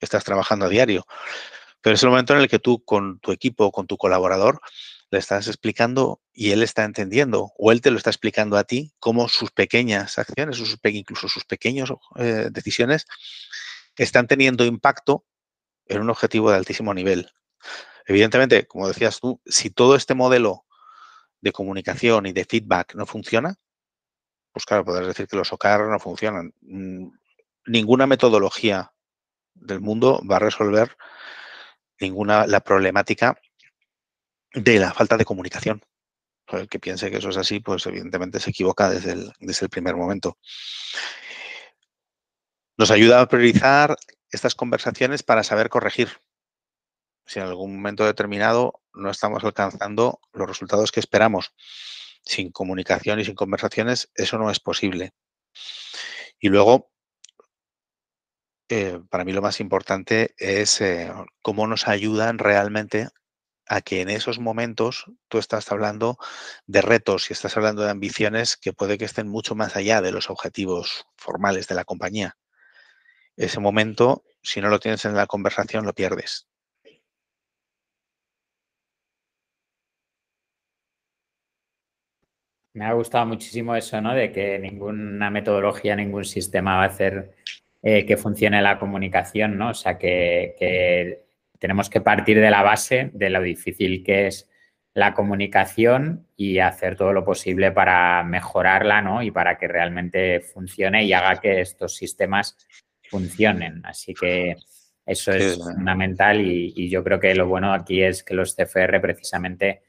estás 0.00 0.24
trabajando 0.24 0.66
a 0.66 0.68
diario. 0.68 1.06
Pero 1.82 1.94
es 1.94 2.02
el 2.02 2.10
momento 2.10 2.34
en 2.34 2.40
el 2.40 2.48
que 2.48 2.58
tú 2.58 2.84
con 2.84 3.18
tu 3.20 3.32
equipo, 3.32 3.72
con 3.72 3.86
tu 3.86 3.96
colaborador, 3.96 4.60
le 5.10 5.18
estás 5.18 5.48
explicando 5.48 6.20
y 6.32 6.52
él 6.52 6.62
está 6.62 6.84
entendiendo, 6.84 7.52
o 7.58 7.72
él 7.72 7.80
te 7.80 7.90
lo 7.90 7.96
está 7.96 8.10
explicando 8.10 8.56
a 8.56 8.64
ti, 8.64 8.92
cómo 9.00 9.28
sus 9.28 9.50
pequeñas 9.50 10.18
acciones, 10.18 10.56
sus, 10.56 10.78
incluso 10.84 11.28
sus 11.28 11.44
pequeñas 11.44 11.90
eh, 12.16 12.48
decisiones, 12.50 13.06
están 13.96 14.26
teniendo 14.26 14.64
impacto 14.64 15.26
en 15.86 16.00
un 16.00 16.10
objetivo 16.10 16.50
de 16.50 16.56
altísimo 16.56 16.94
nivel. 16.94 17.30
Evidentemente, 18.06 18.66
como 18.66 18.88
decías 18.88 19.20
tú, 19.20 19.40
si 19.44 19.70
todo 19.70 19.94
este 19.94 20.14
modelo 20.14 20.64
de 21.40 21.52
comunicación 21.52 22.26
y 22.26 22.32
de 22.32 22.44
feedback 22.44 22.94
no 22.94 23.06
funciona, 23.06 23.56
pues 24.52 24.64
claro, 24.64 24.84
podrás 24.84 25.06
decir 25.06 25.26
que 25.26 25.36
los 25.36 25.52
OKR 25.52 25.88
no 25.88 25.98
funcionan. 25.98 26.54
Mm, 26.62 27.08
ninguna 27.66 28.06
metodología 28.06 28.92
del 29.54 29.80
mundo 29.80 30.22
va 30.28 30.36
a 30.36 30.40
resolver 30.40 30.96
ninguna 32.00 32.46
la 32.46 32.60
problemática 32.60 33.40
de 34.54 34.78
la 34.78 34.92
falta 34.92 35.16
de 35.16 35.24
comunicación. 35.24 35.82
El 36.48 36.68
que 36.68 36.80
piense 36.80 37.10
que 37.10 37.18
eso 37.18 37.28
es 37.28 37.36
así, 37.36 37.60
pues 37.60 37.86
evidentemente 37.86 38.40
se 38.40 38.50
equivoca 38.50 38.90
desde 38.90 39.12
el, 39.12 39.32
desde 39.38 39.66
el 39.66 39.70
primer 39.70 39.94
momento. 39.94 40.36
Nos 42.76 42.90
ayuda 42.90 43.20
a 43.20 43.28
priorizar 43.28 43.96
estas 44.30 44.54
conversaciones 44.54 45.22
para 45.22 45.44
saber 45.44 45.68
corregir 45.68 46.08
si 47.26 47.38
en 47.38 47.46
algún 47.46 47.76
momento 47.76 48.04
determinado 48.04 48.82
no 48.92 49.10
estamos 49.10 49.44
alcanzando 49.44 50.20
los 50.32 50.48
resultados 50.48 50.90
que 50.90 50.98
esperamos. 50.98 51.54
Sin 52.24 52.50
comunicación 52.50 53.20
y 53.20 53.24
sin 53.24 53.34
conversaciones, 53.34 54.10
eso 54.14 54.36
no 54.36 54.50
es 54.50 54.58
posible. 54.58 55.12
Y 56.40 56.48
luego, 56.48 56.90
eh, 58.70 59.00
para 59.10 59.24
mí 59.24 59.32
lo 59.32 59.42
más 59.42 59.60
importante 59.60 60.34
es 60.38 60.80
eh, 60.80 61.12
cómo 61.42 61.66
nos 61.66 61.88
ayudan 61.88 62.38
realmente 62.38 63.08
a 63.66 63.80
que 63.82 64.00
en 64.00 64.10
esos 64.10 64.38
momentos 64.38 65.06
tú 65.28 65.38
estás 65.38 65.70
hablando 65.72 66.18
de 66.66 66.82
retos 66.82 67.30
y 67.30 67.32
estás 67.32 67.56
hablando 67.56 67.82
de 67.82 67.90
ambiciones 67.90 68.56
que 68.56 68.72
puede 68.72 68.98
que 68.98 69.04
estén 69.04 69.28
mucho 69.28 69.54
más 69.54 69.76
allá 69.76 70.00
de 70.00 70.12
los 70.12 70.30
objetivos 70.30 71.06
formales 71.16 71.68
de 71.68 71.74
la 71.74 71.84
compañía. 71.84 72.36
Ese 73.36 73.60
momento, 73.60 74.24
si 74.42 74.60
no 74.60 74.68
lo 74.68 74.80
tienes 74.80 75.04
en 75.04 75.14
la 75.14 75.26
conversación, 75.26 75.84
lo 75.84 75.92
pierdes. 75.92 76.48
Me 82.72 82.84
ha 82.84 82.92
gustado 82.92 83.26
muchísimo 83.26 83.74
eso, 83.74 84.00
¿no? 84.00 84.14
De 84.14 84.30
que 84.30 84.58
ninguna 84.58 85.28
metodología, 85.30 85.96
ningún 85.96 86.24
sistema 86.24 86.76
va 86.76 86.84
a 86.84 86.86
hacer 86.86 87.34
eh, 87.82 88.04
que 88.04 88.16
funcione 88.16 88.62
la 88.62 88.78
comunicación, 88.78 89.56
¿no? 89.56 89.70
O 89.70 89.74
sea, 89.74 89.98
que 89.98 91.24
tenemos 91.60 91.90
que 91.90 92.00
partir 92.00 92.40
de 92.40 92.50
la 92.50 92.62
base 92.62 93.10
de 93.12 93.30
lo 93.30 93.40
difícil 93.42 94.02
que 94.02 94.26
es 94.26 94.48
la 94.94 95.14
comunicación 95.14 96.26
y 96.36 96.58
hacer 96.58 96.96
todo 96.96 97.12
lo 97.12 97.24
posible 97.24 97.70
para 97.70 98.24
mejorarla 98.24 99.02
¿no? 99.02 99.22
y 99.22 99.30
para 99.30 99.56
que 99.56 99.68
realmente 99.68 100.40
funcione 100.40 101.04
y 101.04 101.12
haga 101.12 101.40
que 101.40 101.60
estos 101.60 101.94
sistemas 101.94 102.56
funcionen. 103.08 103.82
Así 103.84 104.14
que 104.14 104.56
eso 105.06 105.32
es 105.32 105.58
fundamental 105.58 106.40
y, 106.40 106.88
yo 106.88 107.04
creo 107.04 107.20
que 107.20 107.34
lo 107.34 107.46
bueno 107.46 107.72
aquí 107.72 108.02
es 108.02 108.24
que 108.24 108.34
los 108.34 108.56
CFR 108.56 109.00
precisamente 109.00 109.82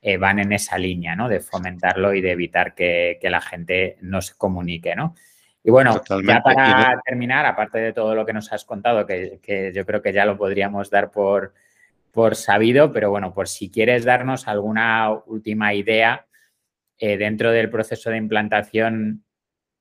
eh, 0.00 0.16
van 0.16 0.40
en 0.40 0.52
esa 0.52 0.78
línea 0.78 1.14
¿no? 1.14 1.28
de 1.28 1.40
fomentarlo 1.40 2.14
y 2.14 2.20
de 2.20 2.32
evitar 2.32 2.74
que, 2.74 3.18
que 3.20 3.30
la 3.30 3.40
gente 3.40 3.96
no 4.00 4.20
se 4.22 4.34
comunique. 4.36 4.96
¿no? 4.96 5.14
Y 5.62 5.70
bueno, 5.70 6.00
ya 6.26 6.40
para 6.40 7.00
terminar, 7.04 7.44
aparte 7.44 7.78
de 7.78 7.92
todo 7.92 8.14
lo 8.14 8.24
que 8.24 8.32
nos 8.32 8.52
has 8.52 8.64
contado, 8.64 9.06
que, 9.06 9.72
yo 9.74 9.84
creo 9.84 10.00
que 10.00 10.12
ya 10.12 10.24
lo 10.24 10.38
podríamos 10.38 10.88
dar 10.88 11.10
por, 11.10 11.52
por 12.12 12.36
sabido, 12.36 12.92
pero 12.92 13.10
bueno, 13.10 13.34
por 13.34 13.48
si 13.48 13.70
quieres 13.70 14.04
darnos 14.04 14.48
alguna 14.48 15.10
última 15.26 15.74
idea 15.74 16.26
eh, 16.98 17.16
dentro 17.16 17.50
del 17.50 17.70
proceso 17.70 18.10
de 18.10 18.16
implantación, 18.16 19.24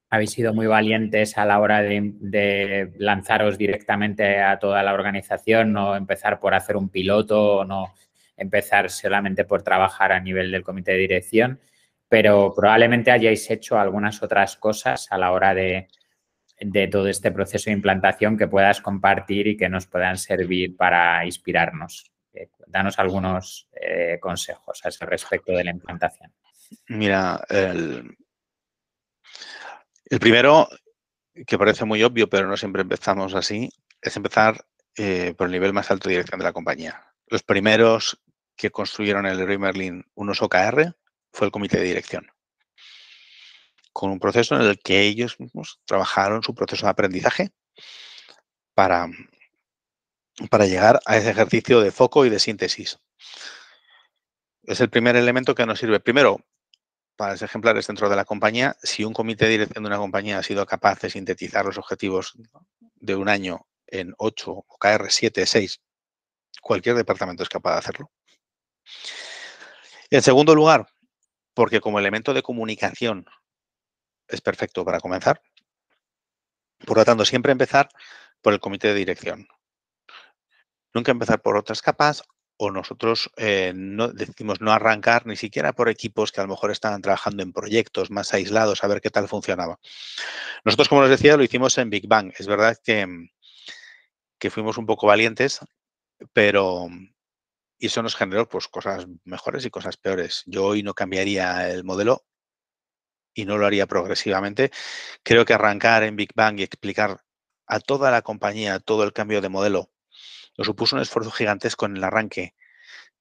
habéis 0.09 0.31
sido 0.31 0.53
muy 0.53 0.67
valientes 0.67 1.37
a 1.37 1.45
la 1.45 1.59
hora 1.59 1.81
de, 1.81 2.93
lanzaros 2.97 3.57
directamente 3.57 4.41
a 4.41 4.57
toda 4.59 4.83
la 4.83 4.93
organización, 4.93 5.73
no 5.73 5.95
empezar 5.95 6.39
por 6.39 6.53
hacer 6.53 6.77
un 6.77 6.89
piloto 6.89 7.57
o 7.57 7.65
no 7.65 7.93
empezar 8.35 8.89
solamente 8.89 9.45
por 9.45 9.63
trabajar 9.63 10.11
a 10.11 10.19
nivel 10.19 10.51
del 10.51 10.63
comité 10.63 10.91
de 10.93 10.97
dirección 10.99 11.59
pero 12.09 12.53
probablemente 12.55 13.11
hayáis 13.11 13.49
hecho 13.49 13.77
algunas 13.77 14.21
otras 14.23 14.57
cosas 14.57 15.07
a 15.11 15.17
la 15.17 15.31
hora 15.31 15.53
de, 15.53 15.87
todo 16.91 17.07
este 17.07 17.31
proceso 17.31 17.69
de 17.69 17.75
implantación 17.75 18.37
que 18.37 18.47
puedas 18.47 18.81
compartir 18.81 19.47
y 19.47 19.57
que 19.57 19.69
nos 19.69 19.87
puedan 19.87 20.17
servir 20.17 20.75
para 20.75 21.25
inspirarnos. 21.25 22.11
Eh, 22.33 22.49
danos 22.67 22.97
algunos 22.99 23.69
eh, 23.73 24.17
consejos 24.19 24.85
a 24.85 24.89
ese 24.89 25.05
respecto 25.05 25.51
de 25.51 25.63
la 25.63 25.71
implantación. 25.71 26.33
Mira, 26.87 27.41
el, 27.49 28.17
primero, 30.19 30.67
que 31.45 31.57
parece 31.57 31.85
muy 31.85 32.03
obvio, 32.03 32.29
pero 32.29 32.47
no 32.47 32.57
siempre 32.57 32.81
empezamos 32.81 33.35
así, 33.35 33.69
es 34.01 34.15
empezar 34.15 34.65
eh, 34.95 35.33
por 35.37 35.47
el 35.47 35.53
nivel 35.53 35.73
más 35.73 35.91
alto 35.91 36.09
de 36.09 36.15
dirección 36.15 36.39
de 36.39 36.45
la 36.45 36.53
compañía. 36.53 37.03
Los 37.27 37.43
primeros 37.43 38.21
que 38.55 38.71
construyeron 38.71 39.25
el 39.25 39.37
Leroy 39.37 39.57
Merlin 39.57 40.05
unos 40.15 40.41
OKR 40.41 40.95
fue 41.37 41.45
el 41.45 41.51
comité 41.51 41.77
de 41.77 41.83
dirección, 41.83 42.31
con 43.93 44.09
un 44.09 44.19
proceso 44.19 44.55
en 44.55 44.63
el 44.63 44.79
que 44.79 45.01
ellos 45.01 45.39
mismos 45.39 45.79
trabajaron 45.85 46.41
su 46.41 46.55
proceso 46.55 46.87
de 46.87 46.89
aprendizaje 46.89 47.51
para, 48.73 49.07
para 50.49 50.65
llegar 50.65 50.99
a 51.05 51.15
ese 51.15 51.29
ejercicio 51.29 51.79
de 51.81 51.91
foco 51.91 52.25
y 52.25 52.29
de 52.29 52.39
síntesis. 52.39 52.99
Es 54.63 54.81
el 54.81 54.89
primer 54.89 55.15
elemento 55.15 55.53
que 55.53 55.67
nos 55.67 55.77
sirve. 55.77 55.99
Primero, 55.99 56.43
para 57.15 57.33
los 57.33 57.41
ejemplares 57.43 57.85
dentro 57.85 58.09
de 58.09 58.15
la 58.15 58.25
compañía, 58.25 58.75
si 58.81 59.03
un 59.03 59.13
comité 59.13 59.45
de 59.45 59.51
dirección 59.51 59.83
de 59.83 59.89
una 59.89 59.97
compañía 59.97 60.39
ha 60.39 60.43
sido 60.43 60.65
capaz 60.65 60.99
de 61.01 61.11
sintetizar 61.11 61.65
los 61.65 61.77
objetivos 61.77 62.33
de 62.95 63.15
un 63.15 63.29
año 63.29 63.67
en 63.85 64.15
8 64.17 64.51
o 64.51 64.77
KR 64.79 65.11
7, 65.11 65.45
6, 65.45 65.81
cualquier 66.61 66.95
departamento 66.95 67.43
es 67.43 67.49
capaz 67.49 67.73
de 67.73 67.77
hacerlo. 67.77 68.11
En 70.09 70.21
segundo 70.21 70.55
lugar, 70.55 70.87
porque 71.57 71.81
como 71.81 71.97
elemento 71.97 72.35
de 72.35 72.43
comunicación 72.43 73.25
es 74.27 74.41
perfecto 74.41 74.85
para 74.85 74.99
comenzar. 74.99 75.41
Por 76.85 76.97
lo 76.97 77.03
tanto, 77.03 77.25
siempre 77.25 77.51
empezar 77.51 77.89
por 78.43 78.53
el 78.53 78.59
comité 78.59 78.89
de 78.89 78.93
dirección. 78.93 79.47
Nunca 80.93 81.11
empezar 81.11 81.41
por 81.41 81.57
otras 81.57 81.81
capas 81.81 82.21
o 82.57 82.69
nosotros 82.69 83.31
eh, 83.37 83.73
no, 83.75 84.09
decimos 84.09 84.61
no 84.61 84.71
arrancar 84.71 85.25
ni 85.25 85.35
siquiera 85.35 85.73
por 85.73 85.89
equipos 85.89 86.31
que 86.31 86.41
a 86.41 86.43
lo 86.43 86.49
mejor 86.51 86.69
estaban 86.69 87.01
trabajando 87.01 87.41
en 87.41 87.51
proyectos 87.51 88.11
más 88.11 88.35
aislados 88.35 88.83
a 88.83 88.87
ver 88.87 89.01
qué 89.01 89.09
tal 89.09 89.27
funcionaba. 89.27 89.79
Nosotros, 90.63 90.89
como 90.89 91.01
les 91.01 91.09
decía, 91.09 91.37
lo 91.37 91.43
hicimos 91.43 91.75
en 91.79 91.89
Big 91.89 92.07
Bang. 92.07 92.33
Es 92.37 92.45
verdad 92.45 92.77
que, 92.83 93.07
que 94.37 94.51
fuimos 94.51 94.77
un 94.77 94.85
poco 94.85 95.07
valientes, 95.07 95.59
pero, 96.33 96.87
y 97.77 97.87
eso 97.87 98.01
nos 98.01 98.15
generó 98.15 98.47
pues, 98.47 98.67
cosas 98.67 99.05
mejores 99.23 99.65
y 99.65 99.69
cosas 99.69 99.97
peores. 99.97 100.43
Yo 100.45 100.65
hoy 100.65 100.83
no 100.83 100.93
cambiaría 100.93 101.69
el 101.69 101.83
modelo 101.83 102.25
y 103.33 103.45
no 103.45 103.57
lo 103.57 103.65
haría 103.67 103.87
progresivamente. 103.87 104.71
Creo 105.23 105.45
que 105.45 105.53
arrancar 105.53 106.03
en 106.03 106.15
Big 106.15 106.31
Bang 106.35 106.59
y 106.59 106.63
explicar 106.63 107.23
a 107.67 107.79
toda 107.79 108.11
la 108.11 108.21
compañía 108.21 108.79
todo 108.79 109.03
el 109.03 109.13
cambio 109.13 109.41
de 109.41 109.49
modelo 109.49 109.91
nos 110.57 110.67
supuso 110.67 110.95
un 110.95 111.01
esfuerzo 111.01 111.31
gigantesco 111.31 111.85
en 111.85 111.97
el 111.97 112.03
arranque, 112.03 112.55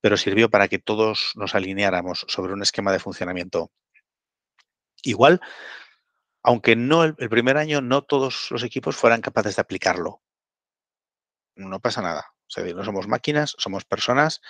pero 0.01 0.17
sirvió 0.17 0.49
para 0.49 0.67
que 0.67 0.79
todos 0.79 1.33
nos 1.35 1.55
alineáramos 1.55 2.25
sobre 2.27 2.53
un 2.53 2.63
esquema 2.63 2.91
de 2.91 2.99
funcionamiento. 2.99 3.71
Igual, 5.03 5.39
aunque 6.41 6.75
no 6.75 7.03
el 7.03 7.15
primer 7.29 7.57
año 7.57 7.81
no 7.81 8.03
todos 8.03 8.47
los 8.51 8.63
equipos 8.63 8.95
fueran 8.95 9.21
capaces 9.21 9.55
de 9.55 9.61
aplicarlo. 9.61 10.21
No 11.55 11.79
pasa 11.79 12.01
nada 12.01 12.36
no 12.75 12.83
somos 12.83 13.07
máquinas, 13.07 13.55
somos 13.57 13.85
personas 13.85 14.41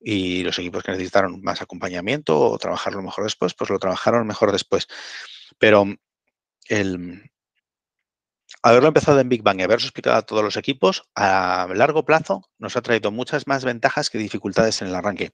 y 0.00 0.42
los 0.42 0.58
equipos 0.58 0.82
que 0.82 0.92
necesitaron 0.92 1.40
más 1.42 1.62
acompañamiento 1.62 2.38
o 2.38 2.58
trabajarlo 2.58 3.02
mejor 3.02 3.24
después, 3.24 3.54
pues 3.54 3.70
lo 3.70 3.78
trabajaron 3.78 4.26
mejor 4.26 4.52
después. 4.52 4.88
Pero 5.58 5.86
el 6.68 7.30
haberlo 8.62 8.88
empezado 8.88 9.20
en 9.20 9.28
Big 9.28 9.42
Bang 9.42 9.60
y 9.60 9.62
haberlo 9.62 9.84
explicado 9.84 10.16
a 10.16 10.22
todos 10.22 10.42
los 10.42 10.56
equipos 10.56 11.04
a 11.14 11.68
largo 11.74 12.04
plazo 12.04 12.48
nos 12.58 12.76
ha 12.76 12.82
traído 12.82 13.10
muchas 13.10 13.46
más 13.46 13.64
ventajas 13.64 14.10
que 14.10 14.18
dificultades 14.18 14.82
en 14.82 14.88
el 14.88 14.94
arranque. 14.94 15.32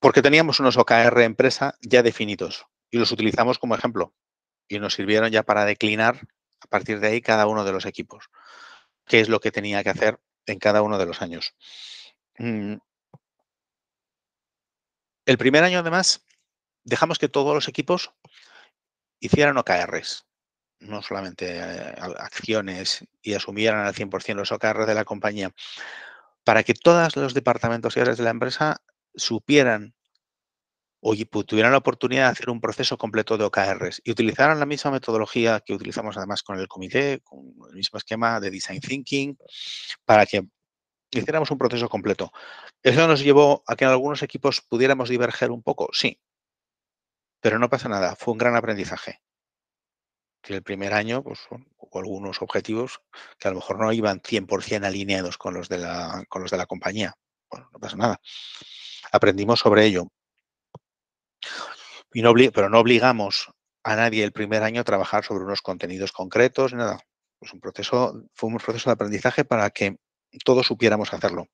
Porque 0.00 0.22
teníamos 0.22 0.60
unos 0.60 0.76
OKR 0.76 1.22
empresa 1.22 1.74
ya 1.82 2.02
definidos 2.02 2.66
y 2.90 2.98
los 2.98 3.10
utilizamos 3.10 3.58
como 3.58 3.74
ejemplo 3.74 4.14
y 4.68 4.78
nos 4.78 4.94
sirvieron 4.94 5.30
ya 5.30 5.42
para 5.42 5.64
declinar 5.64 6.20
a 6.60 6.66
partir 6.68 7.00
de 7.00 7.08
ahí 7.08 7.20
cada 7.20 7.46
uno 7.46 7.64
de 7.64 7.72
los 7.72 7.84
equipos 7.84 8.30
qué 9.08 9.20
es 9.20 9.28
lo 9.28 9.40
que 9.40 9.50
tenía 9.50 9.82
que 9.82 9.90
hacer 9.90 10.20
en 10.46 10.58
cada 10.58 10.82
uno 10.82 10.98
de 10.98 11.06
los 11.06 11.22
años. 11.22 11.54
Mm. 12.38 12.76
El 15.26 15.38
primer 15.38 15.64
año, 15.64 15.80
además, 15.80 16.24
dejamos 16.84 17.18
que 17.18 17.28
todos 17.28 17.54
los 17.54 17.68
equipos 17.68 18.12
hicieran 19.20 19.58
OKRs, 19.58 20.26
no 20.80 21.02
solamente 21.02 21.58
eh, 21.58 21.94
acciones 22.18 23.04
y 23.20 23.34
asumieran 23.34 23.84
al 23.84 23.94
100% 23.94 24.34
los 24.34 24.52
OKRs 24.52 24.86
de 24.86 24.94
la 24.94 25.04
compañía, 25.04 25.52
para 26.44 26.62
que 26.62 26.74
todos 26.74 27.16
los 27.16 27.34
departamentos 27.34 27.96
y 27.96 28.00
áreas 28.00 28.16
de 28.16 28.24
la 28.24 28.30
empresa 28.30 28.80
supieran 29.14 29.94
o 31.00 31.14
tuvieran 31.44 31.72
la 31.72 31.78
oportunidad 31.78 32.26
de 32.26 32.32
hacer 32.32 32.50
un 32.50 32.60
proceso 32.60 32.98
completo 32.98 33.38
de 33.38 33.44
OKRs 33.44 34.00
y 34.04 34.10
utilizaran 34.10 34.58
la 34.58 34.66
misma 34.66 34.90
metodología 34.90 35.60
que 35.60 35.74
utilizamos 35.74 36.16
además 36.16 36.42
con 36.42 36.58
el 36.58 36.68
comité, 36.68 37.20
con 37.22 37.54
el 37.70 37.76
mismo 37.76 37.98
esquema 37.98 38.40
de 38.40 38.50
Design 38.50 38.80
Thinking, 38.80 39.38
para 40.04 40.26
que 40.26 40.46
hiciéramos 41.10 41.50
un 41.50 41.58
proceso 41.58 41.88
completo. 41.88 42.32
¿Eso 42.82 43.06
nos 43.06 43.22
llevó 43.22 43.62
a 43.66 43.76
que 43.76 43.84
en 43.84 43.90
algunos 43.90 44.22
equipos 44.22 44.60
pudiéramos 44.60 45.08
diverger 45.08 45.50
un 45.50 45.62
poco? 45.62 45.88
Sí, 45.92 46.20
pero 47.40 47.58
no 47.58 47.68
pasa 47.70 47.88
nada, 47.88 48.16
fue 48.16 48.32
un 48.32 48.38
gran 48.38 48.56
aprendizaje. 48.56 49.20
Que 50.42 50.54
el 50.54 50.62
primer 50.62 50.94
año, 50.94 51.22
pues, 51.22 51.40
hubo 51.50 51.98
algunos 51.98 52.42
objetivos 52.42 53.00
que 53.38 53.48
a 53.48 53.50
lo 53.50 53.56
mejor 53.56 53.78
no 53.78 53.92
iban 53.92 54.20
100% 54.20 54.84
alineados 54.84 55.36
con 55.36 55.54
los 55.54 55.68
de 55.68 55.78
la, 55.78 56.24
con 56.28 56.42
los 56.42 56.50
de 56.50 56.56
la 56.58 56.66
compañía. 56.66 57.14
Bueno, 57.50 57.68
no 57.72 57.78
pasa 57.78 57.96
nada. 57.96 58.20
Aprendimos 59.12 59.60
sobre 59.60 59.86
ello 59.86 60.08
pero 62.52 62.68
no 62.68 62.78
obligamos 62.80 63.50
a 63.84 63.96
nadie 63.96 64.24
el 64.24 64.32
primer 64.32 64.62
año 64.62 64.80
a 64.80 64.84
trabajar 64.84 65.24
sobre 65.24 65.44
unos 65.44 65.62
contenidos 65.62 66.12
concretos, 66.12 66.72
nada. 66.74 67.00
Un 67.52 67.60
proceso, 67.60 68.24
fue 68.34 68.48
un 68.48 68.56
proceso 68.56 68.90
de 68.90 68.94
aprendizaje 68.94 69.44
para 69.44 69.70
que 69.70 69.96
todos 70.44 70.66
supiéramos 70.66 71.12
hacerlo. 71.12 71.46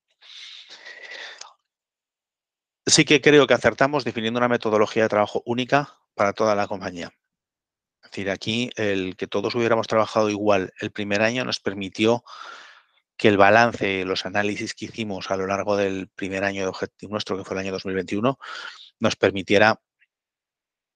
Sí 2.87 3.05
que 3.05 3.21
creo 3.21 3.47
que 3.47 3.55
acertamos 3.55 4.05
definiendo 4.05 4.39
una 4.39 4.49
metodología 4.49 5.05
de 5.05 5.09
trabajo 5.09 5.43
única 5.47 5.99
para 6.15 6.33
toda 6.33 6.55
la 6.55 6.67
compañía. 6.67 7.13
Es 8.03 8.11
decir, 8.11 8.31
aquí 8.31 8.71
el 8.77 9.17
que 9.17 9.27
todos 9.27 9.55
hubiéramos 9.55 9.87
trabajado 9.87 10.31
igual 10.31 10.73
el 10.81 10.91
primer 10.91 11.23
año 11.23 11.45
nos 11.45 11.61
permitió 11.61 12.25
que 13.17 13.29
el 13.29 13.37
balance, 13.37 14.05
los 14.05 14.27
análisis 14.27 14.75
que 14.75 14.87
hicimos 14.87 15.31
a 15.31 15.37
lo 15.37 15.47
largo 15.47 15.77
del 15.77 16.09
primer 16.09 16.45
año 16.45 16.63
de 16.63 16.69
objetivo 16.69 17.13
nuestro, 17.13 17.37
que 17.37 17.45
fue 17.45 17.55
el 17.55 17.61
año 17.61 17.73
2021, 17.73 18.39
nos 19.05 19.17
permitiera 19.17 19.81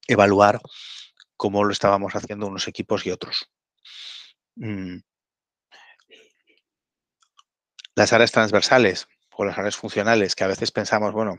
evaluar 0.08 0.60
cómo 1.36 1.62
lo 1.62 1.72
estábamos 1.72 2.16
haciendo 2.16 2.46
unos 2.46 2.66
equipos 2.66 3.06
y 3.06 3.12
otros. 3.12 3.48
Mm. 4.56 4.98
Las 7.94 8.12
áreas 8.12 8.32
transversales 8.32 9.06
o 9.36 9.44
las 9.44 9.58
áreas 9.58 9.76
funcionales 9.76 10.34
que 10.34 10.44
a 10.44 10.48
veces 10.48 10.72
pensamos, 10.72 11.12
bueno, 11.12 11.36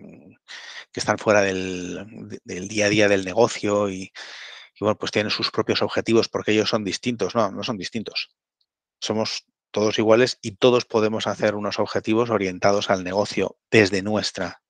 que 0.92 1.00
están 1.00 1.18
fuera 1.18 1.42
del, 1.42 2.40
día 2.46 2.86
a 2.86 2.90
día 2.90 3.08
del 3.10 3.26
negocio 3.26 3.90
y, 3.90 4.04
y, 4.04 4.80
bueno, 4.80 4.98
pues 4.98 5.12
tienen 5.12 5.32
sus 5.32 5.52
propios 5.52 5.82
objetivos 5.82 6.30
porque 6.30 6.52
ellos 6.52 6.70
son 6.70 6.84
distintos. 6.84 7.36
No, 7.36 7.52
no 7.52 7.64
son 7.64 7.78
distintos. 7.78 8.30
Somos 9.02 9.46
todos 9.72 10.00
iguales 10.00 10.40
y 10.42 10.52
todos 10.52 10.86
podemos 10.86 11.28
hacer 11.28 11.56
unos 11.56 11.80
objetivos 11.80 12.30
orientados 12.30 12.90
al 12.90 13.04
negocio 13.04 13.58
desde 13.70 14.02
nuestra 14.02 14.62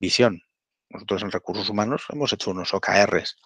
visión. 0.00 0.42
Nosotros 0.90 1.22
en 1.22 1.30
recursos 1.30 1.68
humanos 1.68 2.04
hemos 2.10 2.32
hecho 2.32 2.50
unos 2.50 2.72
OKRs 2.74 3.36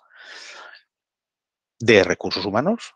de 1.78 2.04
recursos 2.04 2.44
humanos 2.44 2.94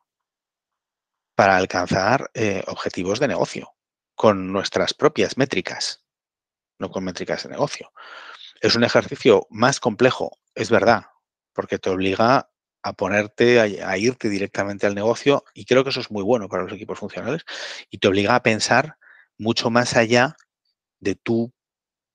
para 1.35 1.57
alcanzar 1.57 2.31
eh, 2.35 2.63
objetivos 2.67 3.21
de 3.21 3.29
negocio 3.29 3.75
con 4.15 4.53
nuestras 4.53 4.95
propias 4.95 5.37
métricas, 5.37 6.05
no 6.79 6.91
con 6.91 7.05
métricas 7.05 7.45
de 7.45 7.51
negocio. 7.51 7.93
Es 8.61 8.75
un 8.75 8.85
ejercicio 8.85 9.47
más 9.51 9.81
complejo, 9.81 10.39
es 10.55 10.71
verdad, 10.71 11.07
porque 11.53 11.79
te 11.79 11.91
obliga 11.91 12.51
a 12.83 12.93
ponerte, 12.93 13.61
a, 13.61 13.97
irte 13.97 14.29
directamente 14.29 14.87
al 14.87 14.95
negocio 14.95 15.45
y 15.55 15.65
creo 15.65 15.85
que 15.85 15.91
eso 15.91 16.01
es 16.01 16.11
muy 16.11 16.23
bueno 16.23 16.49
para 16.49 16.65
los 16.65 16.73
equipos 16.73 16.99
funcionales 16.99 17.43
y 17.91 17.99
te 17.99 18.09
obliga 18.09 18.35
a 18.35 18.43
pensar 18.43 18.99
mucho 19.39 19.71
más 19.71 19.97
allá 19.97 20.37
de 20.99 21.15
tu 21.15 21.53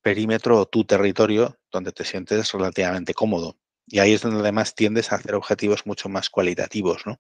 perímetro 0.08 0.58
o 0.58 0.66
tu 0.66 0.86
territorio 0.86 1.60
donde 1.70 1.92
te 1.92 2.06
sientes 2.06 2.54
relativamente 2.54 3.14
cómodo. 3.14 3.58
Y 3.86 4.00
ahí 4.00 4.14
es 4.14 4.22
donde 4.22 4.40
además 4.40 4.74
tiendes 4.74 5.12
a 5.12 5.16
hacer 5.16 5.36
objetivos 5.36 5.86
mucho 5.86 6.08
más 6.08 6.30
cualitativos, 6.30 7.06
¿no? 7.06 7.20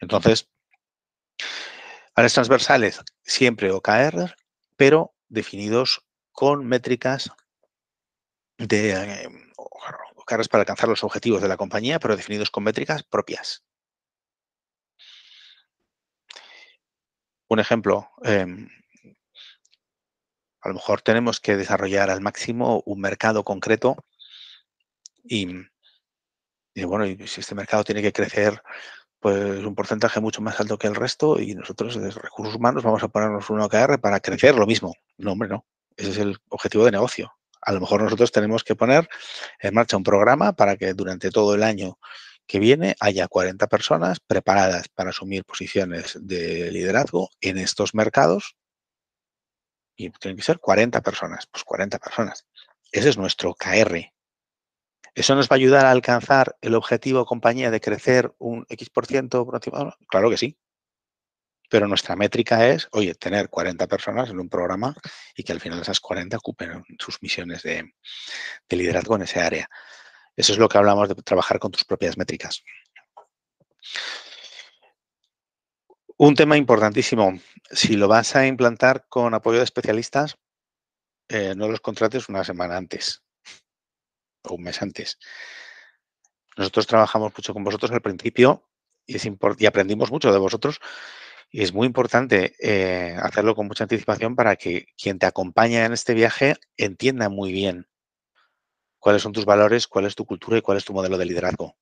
Entonces, 0.00 0.48
áreas 2.14 2.32
transversales 2.32 3.02
siempre 3.22 3.70
OKR, 3.70 4.34
pero 4.74 5.14
definidos 5.28 6.02
con 6.30 6.64
métricas 6.64 7.30
de 8.56 8.92
eh, 8.92 9.28
OKRs 9.58 10.48
para 10.48 10.62
alcanzar 10.62 10.88
los 10.88 11.04
objetivos 11.04 11.42
de 11.42 11.48
la 11.48 11.58
compañía, 11.58 11.98
pero 11.98 12.16
definidos 12.16 12.50
con 12.50 12.64
métricas 12.64 13.02
propias. 13.02 13.66
Un 17.48 17.58
ejemplo, 17.58 18.08
em, 18.22 18.66
a 20.62 20.68
lo 20.68 20.74
mejor 20.74 21.02
tenemos 21.02 21.40
que 21.40 21.56
desarrollar 21.56 22.08
al 22.10 22.20
máximo 22.20 22.82
un 22.86 23.00
mercado 23.00 23.42
concreto 23.42 23.96
y, 25.24 25.46
bueno, 26.86 27.04
si 27.26 27.40
este 27.40 27.54
mercado 27.54 27.84
tiene 27.84 28.02
que 28.02 28.12
crecer 28.12 28.62
pues 29.18 29.64
un 29.64 29.74
porcentaje 29.74 30.20
mucho 30.20 30.40
más 30.40 30.58
alto 30.58 30.78
que 30.78 30.88
el 30.88 30.96
resto 30.96 31.40
y 31.40 31.54
nosotros 31.54 32.00
desde 32.00 32.20
recursos 32.20 32.56
humanos 32.56 32.82
vamos 32.82 33.02
a 33.02 33.08
ponernos 33.08 33.50
un 33.50 33.60
OKR 33.60 34.00
para 34.00 34.20
crecer 34.20 34.56
lo 34.56 34.66
mismo. 34.66 34.94
No, 35.16 35.32
hombre, 35.32 35.48
no. 35.48 35.64
Ese 35.96 36.10
es 36.10 36.18
el 36.18 36.38
objetivo 36.48 36.84
de 36.84 36.90
negocio. 36.90 37.32
A 37.60 37.72
lo 37.72 37.80
mejor 37.80 38.02
nosotros 38.02 38.32
tenemos 38.32 38.64
que 38.64 38.74
poner 38.74 39.08
en 39.60 39.74
marcha 39.74 39.96
un 39.96 40.02
programa 40.02 40.54
para 40.54 40.76
que 40.76 40.94
durante 40.94 41.30
todo 41.30 41.54
el 41.54 41.62
año 41.62 41.98
que 42.46 42.58
viene 42.58 42.96
haya 42.98 43.28
40 43.28 43.68
personas 43.68 44.18
preparadas 44.18 44.88
para 44.88 45.10
asumir 45.10 45.44
posiciones 45.44 46.18
de 46.20 46.72
liderazgo 46.72 47.30
en 47.40 47.58
estos 47.58 47.94
mercados 47.94 48.56
y 49.96 50.10
tienen 50.10 50.36
que 50.36 50.42
ser 50.42 50.58
40 50.58 51.00
personas, 51.00 51.46
pues 51.46 51.64
40 51.64 51.98
personas. 51.98 52.46
Ese 52.90 53.08
es 53.08 53.18
nuestro 53.18 53.54
KR. 53.54 54.12
¿Eso 55.14 55.34
nos 55.34 55.46
va 55.46 55.54
a 55.54 55.56
ayudar 55.56 55.84
a 55.84 55.90
alcanzar 55.90 56.56
el 56.60 56.74
objetivo 56.74 57.26
compañía 57.26 57.70
de 57.70 57.80
crecer 57.80 58.32
un 58.38 58.66
X% 58.68 58.90
por 58.90 59.06
ciento? 59.06 59.46
Claro 60.08 60.30
que 60.30 60.38
sí. 60.38 60.58
Pero 61.68 61.86
nuestra 61.86 62.16
métrica 62.16 62.68
es, 62.68 62.88
oye, 62.92 63.14
tener 63.14 63.48
40 63.48 63.86
personas 63.86 64.30
en 64.30 64.40
un 64.40 64.48
programa 64.48 64.94
y 65.34 65.42
que 65.42 65.52
al 65.52 65.60
final 65.60 65.80
esas 65.80 66.00
40 66.00 66.36
ocupen 66.36 66.84
sus 66.98 67.22
misiones 67.22 67.62
de, 67.62 67.94
de 68.68 68.76
liderazgo 68.76 69.16
en 69.16 69.22
ese 69.22 69.40
área. 69.40 69.68
Eso 70.36 70.52
es 70.52 70.58
lo 70.58 70.68
que 70.68 70.78
hablamos 70.78 71.08
de 71.08 71.14
trabajar 71.16 71.58
con 71.58 71.70
tus 71.70 71.84
propias 71.84 72.16
métricas. 72.16 72.62
Un 76.16 76.34
tema 76.34 76.56
importantísimo, 76.56 77.38
si 77.72 77.96
lo 77.96 78.06
vas 78.06 78.36
a 78.36 78.46
implantar 78.46 79.06
con 79.08 79.34
apoyo 79.34 79.58
de 79.58 79.64
especialistas, 79.64 80.36
eh, 81.28 81.54
no 81.56 81.68
los 81.68 81.80
contrates 81.80 82.28
una 82.28 82.44
semana 82.44 82.76
antes 82.76 83.24
o 84.44 84.54
un 84.54 84.62
mes 84.62 84.82
antes. 84.82 85.18
Nosotros 86.56 86.86
trabajamos 86.86 87.32
mucho 87.36 87.54
con 87.54 87.64
vosotros 87.64 87.90
al 87.90 88.02
principio 88.02 88.68
y, 89.06 89.16
aprendimos 89.66 90.10
mucho 90.10 90.32
de 90.32 90.38
vosotros 90.38 90.80
y 91.50 91.62
es 91.62 91.72
muy 91.72 91.86
importante 91.86 92.54
eh, 92.60 93.16
hacerlo 93.20 93.54
con 93.54 93.66
mucha 93.66 93.84
anticipación 93.84 94.36
para 94.36 94.56
que 94.56 94.86
quien 95.00 95.18
te 95.18 95.26
acompaña 95.26 95.86
en 95.86 95.92
este 95.92 96.14
viaje 96.14 96.56
entienda 96.76 97.28
muy 97.30 97.52
bien 97.52 97.88
cuáles 98.98 99.22
son 99.22 99.32
tus 99.32 99.46
valores, 99.46 99.88
cuál 99.88 100.04
es 100.04 100.14
tu 100.14 100.26
cultura 100.26 100.58
y 100.58 100.62
cuál 100.62 100.78
es 100.78 100.84
tu 100.84 100.92
modelo 100.92 101.16
de 101.16 101.26
liderazgo. 101.26 101.76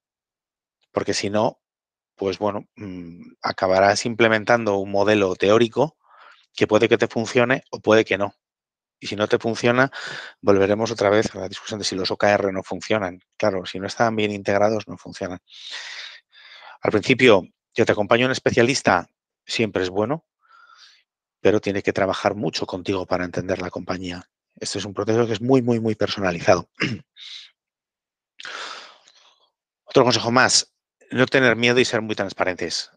Porque 0.92 1.14
si 1.14 1.30
no, 1.30 1.60
pues 2.20 2.38
bueno, 2.38 2.68
mm, 2.76 3.32
acabarás 3.40 4.04
implementando 4.04 4.76
un 4.76 4.90
modelo 4.90 5.34
teórico 5.36 5.96
que 6.54 6.66
puede 6.66 6.86
que 6.86 6.98
te 6.98 7.08
funcione 7.08 7.64
o 7.70 7.80
puede 7.80 8.04
que 8.04 8.18
no. 8.18 8.34
Y 9.00 9.06
si 9.06 9.16
no 9.16 9.26
te 9.26 9.38
funciona, 9.38 9.90
volveremos 10.42 10.90
otra 10.90 11.08
vez 11.08 11.34
a 11.34 11.38
la 11.38 11.48
discusión 11.48 11.78
de 11.78 11.86
si 11.86 11.96
los 11.96 12.10
OKR 12.10 12.52
no 12.52 12.62
funcionan. 12.62 13.20
Claro, 13.38 13.64
si 13.64 13.80
no 13.80 13.86
están 13.86 14.16
bien 14.16 14.32
integrados, 14.32 14.86
no 14.86 14.98
funcionan. 14.98 15.38
Al 16.82 16.90
principio, 16.90 17.42
yo 17.72 17.86
te 17.86 17.92
acompaño 17.92 18.26
un 18.26 18.32
especialista, 18.32 19.08
siempre 19.46 19.82
es 19.82 19.88
bueno, 19.88 20.26
pero 21.40 21.58
tiene 21.58 21.82
que 21.82 21.94
trabajar 21.94 22.34
mucho 22.34 22.66
contigo 22.66 23.06
para 23.06 23.24
entender 23.24 23.62
la 23.62 23.70
compañía. 23.70 24.28
Este 24.56 24.78
es 24.78 24.84
un 24.84 24.92
proceso 24.92 25.26
que 25.26 25.32
es 25.32 25.40
muy, 25.40 25.62
muy, 25.62 25.80
muy 25.80 25.94
personalizado. 25.94 26.68
Otro 29.86 30.04
consejo 30.04 30.30
más, 30.30 30.70
no 31.10 31.26
tener 31.26 31.56
miedo 31.56 31.80
y 31.80 31.84
ser 31.84 32.02
muy 32.02 32.14
transparentes. 32.14 32.90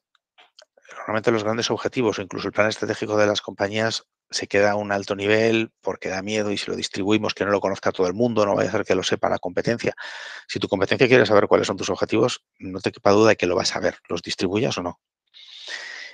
Normalmente 0.97 1.31
los 1.31 1.43
grandes 1.43 1.69
objetivos 1.71 2.19
o 2.19 2.21
incluso 2.21 2.47
el 2.47 2.53
plan 2.53 2.69
estratégico 2.69 3.17
de 3.17 3.27
las 3.27 3.41
compañías 3.41 4.05
se 4.29 4.47
queda 4.47 4.71
a 4.71 4.75
un 4.75 4.91
alto 4.91 5.15
nivel 5.15 5.71
porque 5.81 6.09
da 6.09 6.21
miedo 6.21 6.51
y 6.51 6.57
si 6.57 6.69
lo 6.69 6.77
distribuimos 6.77 7.33
que 7.33 7.45
no 7.45 7.51
lo 7.51 7.59
conozca 7.59 7.91
todo 7.91 8.07
el 8.07 8.13
mundo, 8.13 8.45
no 8.45 8.55
vaya 8.55 8.69
a 8.69 8.71
ser 8.71 8.85
que 8.85 8.95
lo 8.95 9.03
sepa 9.03 9.29
la 9.29 9.39
competencia. 9.39 9.93
Si 10.47 10.59
tu 10.59 10.67
competencia 10.67 11.07
quiere 11.07 11.25
saber 11.25 11.47
cuáles 11.47 11.67
son 11.67 11.77
tus 11.77 11.89
objetivos, 11.89 12.43
no 12.59 12.79
te 12.79 12.91
quepa 12.91 13.11
duda 13.11 13.29
de 13.29 13.35
que 13.35 13.47
lo 13.47 13.55
vas 13.55 13.75
a 13.75 13.79
ver, 13.79 13.97
los 14.07 14.21
distribuyas 14.21 14.77
o 14.77 14.83
no. 14.83 14.99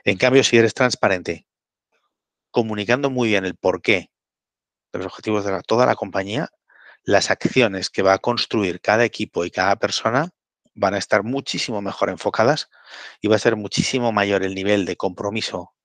En 0.04 0.18
cambio, 0.18 0.44
si 0.44 0.58
eres 0.58 0.74
transparente, 0.74 1.46
comunicando 2.52 3.10
muy 3.10 3.30
bien 3.30 3.46
el 3.46 3.56
porqué 3.56 4.10
de 4.92 5.00
los 5.00 5.08
objetivos 5.08 5.46
de 5.46 5.62
toda 5.68 5.86
la 5.86 5.96
compañía, 5.96 6.50
las 7.04 7.30
acciones 7.30 7.90
que 7.90 8.02
va 8.02 8.14
a 8.14 8.20
construir 8.20 8.82
cada 8.82 9.06
equipo 9.06 9.46
y 9.46 9.52
cada 9.52 9.76
persona 9.76 10.32
van 10.80 10.94
a 10.94 10.98
estar 10.98 11.24
muchísimo 11.24 11.82
mejor 11.82 12.10
enfocadas 12.10 12.70
y 13.22 13.28
va 13.28 13.36
a 13.36 13.40
ser 13.40 13.56
muchísimo 13.56 14.12
mayor 14.12 14.44
el 14.44 14.56
nivel 14.56 14.86
de 14.86 14.96
compromiso 14.96 15.76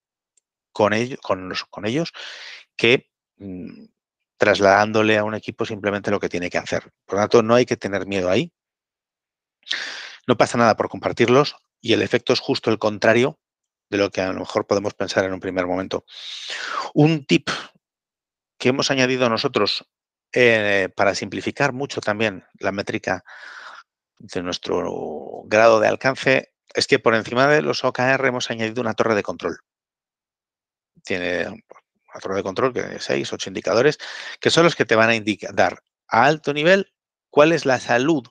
con, 0.72 0.92
ellos, 0.92 1.18
con, 1.20 1.86
ellos 1.86 2.12
que 2.76 3.10
mm, 3.36 3.86
trasladándole 4.36 5.18
a 5.18 5.24
un 5.24 5.34
equipo 5.34 5.66
simplemente 5.66 6.10
lo 6.10 6.20
que 6.20 6.28
tiene 6.28 6.48
que 6.48 6.58
hacer. 6.58 6.92
Por 7.06 7.16
lo 7.16 7.22
tanto, 7.22 7.42
no 7.42 7.54
hay 7.54 7.66
que 7.66 7.76
tener 7.76 8.06
miedo 8.06 8.30
ahí. 8.30 8.52
No 10.26 10.36
pasa 10.36 10.58
nada 10.58 10.76
por 10.76 10.88
compartirlos 10.88 11.56
y 11.80 11.92
el 11.92 12.02
efecto 12.02 12.32
es 12.32 12.40
justo 12.40 12.70
el 12.70 12.78
contrario 12.78 13.38
de 13.90 13.98
lo 13.98 14.10
que 14.10 14.20
a 14.20 14.32
lo 14.32 14.40
mejor 14.40 14.66
podemos 14.66 14.94
pensar 14.94 15.24
en 15.24 15.32
un 15.32 15.40
primer 15.40 15.66
momento. 15.66 16.04
Un 16.94 17.26
tip 17.26 17.50
que 18.58 18.68
hemos 18.68 18.90
añadido 18.90 19.28
nosotros 19.28 19.86
eh, 20.32 20.88
para 20.96 21.14
simplificar 21.14 21.72
mucho 21.72 22.00
también 22.00 22.44
la 22.58 22.72
métrica 22.72 23.24
de 24.18 24.42
nuestro 24.42 25.42
grado 25.46 25.80
de 25.80 25.88
alcance 25.88 26.54
es 26.74 26.86
que 26.86 26.98
por 26.98 27.14
encima 27.14 27.46
de 27.46 27.62
los 27.62 27.84
OKR 27.84 28.26
hemos 28.26 28.50
añadido 28.50 28.80
una 28.80 28.94
torre 28.94 29.14
de 29.14 29.22
control. 29.22 29.58
Tiene 31.04 31.46
una 31.48 32.20
torre 32.20 32.36
de 32.36 32.42
control 32.42 32.72
que 32.72 32.80
tiene 32.82 32.98
seis, 32.98 33.32
ocho 33.32 33.50
indicadores, 33.50 33.98
que 34.40 34.50
son 34.50 34.64
los 34.64 34.74
que 34.74 34.84
te 34.84 34.96
van 34.96 35.10
a 35.10 35.14
indicar, 35.14 35.82
a 36.08 36.24
alto 36.24 36.52
nivel 36.52 36.92
cuál 37.30 37.52
es 37.52 37.66
la 37.66 37.78
salud 37.80 38.26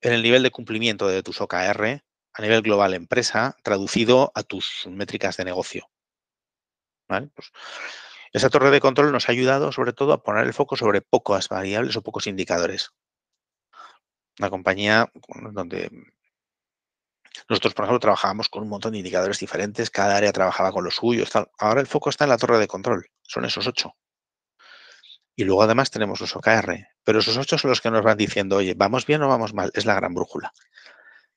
en 0.00 0.12
el 0.12 0.22
nivel 0.22 0.42
de 0.42 0.50
cumplimiento 0.50 1.08
de 1.08 1.22
tus 1.22 1.40
OKR 1.40 2.02
a 2.34 2.42
nivel 2.42 2.62
global 2.62 2.94
empresa, 2.94 3.56
traducido 3.62 4.32
a 4.34 4.42
tus 4.42 4.86
métricas 4.88 5.36
de 5.36 5.44
negocio. 5.44 5.90
Pues, 7.06 7.52
esa 8.32 8.48
torre 8.48 8.70
de 8.70 8.80
control 8.80 9.12
nos 9.12 9.28
ha 9.28 9.32
ayudado 9.32 9.70
sobre 9.70 9.92
todo 9.92 10.14
a 10.14 10.22
poner 10.22 10.46
el 10.46 10.54
foco 10.54 10.76
sobre 10.76 11.02
pocas 11.02 11.50
variables 11.50 11.94
o 11.96 12.02
pocos 12.02 12.26
indicadores 12.26 12.90
una 14.42 14.50
compañía 14.50 15.10
donde 15.52 15.88
Nosotros, 17.48 17.74
por 17.74 17.84
ejemplo, 17.84 18.00
trabajábamos 18.00 18.48
con 18.48 18.62
un 18.62 18.68
montón 18.68 18.92
de 18.92 18.98
indicadores 18.98 19.38
diferentes, 19.38 19.90
cada 19.90 20.16
área 20.16 20.32
trabajaba 20.32 20.72
con 20.72 20.84
los 20.84 20.96
suyos. 20.96 21.30
Ahora 21.58 21.80
el 21.80 21.86
foco 21.86 22.10
está 22.10 22.24
en 22.24 22.30
la 22.30 22.38
torre 22.38 22.58
de 22.58 22.66
control, 22.66 23.06
son 23.22 23.44
esos 23.44 23.66
ocho. 23.66 23.94
Y 25.34 25.44
luego 25.44 25.62
además 25.62 25.90
tenemos 25.90 26.20
los 26.20 26.36
OKR, 26.36 26.88
pero 27.04 27.20
esos 27.20 27.36
ocho 27.38 27.56
son 27.56 27.70
los 27.70 27.80
que 27.80 27.90
nos 27.90 28.02
van 28.02 28.18
diciendo, 28.18 28.56
oye, 28.56 28.74
¿vamos 28.76 29.06
bien 29.06 29.22
o 29.22 29.28
vamos 29.28 29.54
mal? 29.54 29.70
Es 29.74 29.86
la 29.86 29.94
gran 29.94 30.12
brújula. 30.14 30.52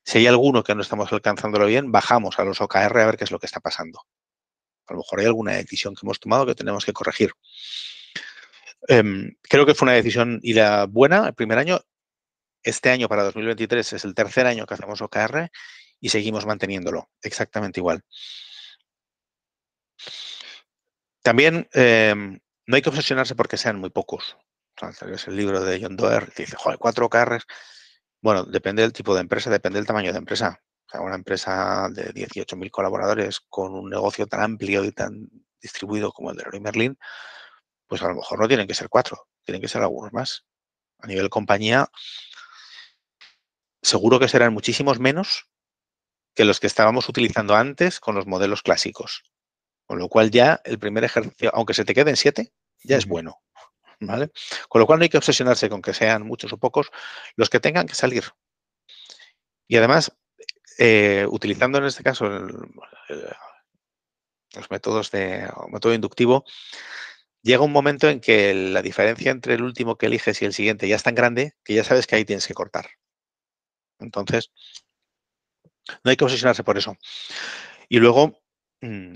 Si 0.04 0.18
hay 0.18 0.26
alguno 0.26 0.62
que 0.62 0.74
no 0.74 0.82
estamos 0.82 1.12
alcanzándolo 1.12 1.66
bien, 1.66 1.90
bajamos 1.92 2.38
a 2.38 2.44
los 2.44 2.60
OKR 2.60 2.98
a 3.00 3.06
ver 3.06 3.16
qué 3.16 3.24
es 3.24 3.30
lo 3.30 3.38
que 3.38 3.46
está 3.46 3.60
pasando. 3.60 4.00
A 4.86 4.92
lo 4.92 4.98
mejor 4.98 5.20
hay 5.20 5.26
alguna 5.26 5.52
decisión 5.52 5.94
que 5.94 6.00
hemos 6.04 6.20
tomado 6.20 6.46
que 6.46 6.54
tenemos 6.54 6.84
que 6.84 6.92
corregir. 6.92 7.32
Em, 8.88 9.34
creo 9.42 9.66
que 9.66 9.74
fue 9.74 9.86
una 9.86 9.94
decisión 9.94 10.38
y 10.42 10.54
buena 10.88 11.28
el 11.28 11.34
primer 11.34 11.58
año. 11.58 11.80
Este 12.66 12.90
año 12.90 13.08
para 13.08 13.22
2023 13.22 13.92
es 13.92 14.04
el 14.04 14.12
tercer 14.12 14.44
año 14.44 14.66
que 14.66 14.74
hacemos 14.74 15.00
OKR 15.00 15.52
y 16.00 16.08
seguimos 16.08 16.46
manteniéndolo 16.46 17.08
exactamente 17.22 17.78
igual. 17.78 18.02
También 21.22 21.68
em, 21.72 22.40
no 22.66 22.74
hay 22.74 22.82
que 22.82 22.88
obsesionarse 22.88 23.36
porque 23.36 23.56
sean 23.56 23.78
muy 23.78 23.90
pocos. 23.90 24.36
es 25.12 25.28
el 25.28 25.36
libro 25.36 25.62
de 25.62 25.80
John 25.80 25.96
Doerr 25.96 26.32
que 26.32 26.42
dice, 26.42 26.56
joder, 26.56 26.80
cuatro 26.80 27.06
OKRs. 27.06 27.46
Bueno, 28.20 28.42
depende 28.42 28.82
del 28.82 28.92
tipo 28.92 29.14
de 29.14 29.20
empresa, 29.20 29.48
depende 29.48 29.78
del 29.78 29.86
tamaño 29.86 30.10
de 30.10 30.18
empresa. 30.18 30.60
O 30.88 30.90
sea, 30.90 31.02
una 31.02 31.14
empresa 31.14 31.88
de 31.92 32.12
18.000 32.12 32.72
colaboradores 32.72 33.38
con 33.48 33.74
un 33.74 33.88
negocio 33.88 34.26
tan 34.26 34.42
amplio 34.42 34.82
y 34.82 34.90
tan 34.90 35.30
distribuido 35.60 36.10
como 36.10 36.32
el 36.32 36.36
de 36.36 36.42
Leroy 36.42 36.60
Merlin, 36.60 36.98
pues 37.86 38.02
a 38.02 38.08
lo 38.08 38.16
mejor 38.16 38.40
no 38.40 38.48
tienen 38.48 38.66
que 38.66 38.74
ser 38.74 38.88
cuatro, 38.88 39.28
tienen 39.44 39.62
que 39.62 39.68
ser 39.68 39.82
algunos 39.82 40.12
más. 40.12 40.44
A 40.98 41.06
nivel 41.06 41.28
compañía, 41.28 41.88
seguro 43.86 44.18
que 44.18 44.28
serán 44.28 44.52
muchísimos 44.52 44.98
menos 44.98 45.48
que 46.34 46.44
los 46.44 46.60
que 46.60 46.66
estábamos 46.66 47.08
utilizando 47.08 47.54
antes 47.54 48.00
con 48.00 48.14
los 48.14 48.26
modelos 48.26 48.62
clásicos. 48.62 49.22
Con 49.86 49.98
lo 49.98 50.08
cual 50.08 50.30
ya 50.30 50.60
el 50.64 50.78
primer 50.78 51.04
ejercicio, 51.04 51.50
aunque 51.54 51.74
se 51.74 51.84
te 51.84 51.94
queden 51.94 52.16
siete, 52.16 52.52
ya 52.82 52.96
es 52.96 53.06
bueno. 53.06 53.40
¿vale? 54.00 54.30
Con 54.68 54.80
lo 54.80 54.86
cual 54.86 54.98
no 54.98 55.04
hay 55.04 55.08
que 55.08 55.16
obsesionarse 55.16 55.68
con 55.68 55.80
que 55.80 55.94
sean 55.94 56.26
muchos 56.26 56.52
o 56.52 56.58
pocos 56.58 56.90
los 57.36 57.48
que 57.48 57.60
tengan 57.60 57.86
que 57.86 57.94
salir. 57.94 58.24
Y 59.68 59.76
además, 59.76 60.12
eh, 60.78 61.26
utilizando 61.30 61.78
en 61.78 61.84
este 61.84 62.02
caso 62.02 62.28
los 62.28 64.70
métodos 64.70 65.10
de 65.12 65.48
método 65.70 65.94
inductivo, 65.94 66.44
llega 67.42 67.62
un 67.62 67.72
momento 67.72 68.08
en 68.08 68.20
que 68.20 68.52
la 68.52 68.82
diferencia 68.82 69.30
entre 69.30 69.54
el 69.54 69.62
último 69.62 69.96
que 69.96 70.06
eliges 70.06 70.42
y 70.42 70.44
el 70.44 70.52
siguiente 70.52 70.88
ya 70.88 70.96
es 70.96 71.02
tan 71.02 71.14
grande 71.14 71.54
que 71.64 71.74
ya 71.74 71.84
sabes 71.84 72.06
que 72.06 72.16
ahí 72.16 72.24
tienes 72.24 72.46
que 72.46 72.54
cortar. 72.54 72.86
Entonces, 73.98 74.50
no 76.04 76.10
hay 76.10 76.16
que 76.16 76.24
obsesionarse 76.24 76.64
por 76.64 76.78
eso. 76.78 76.96
Y 77.88 77.98
luego, 77.98 78.40
mm, 78.80 79.14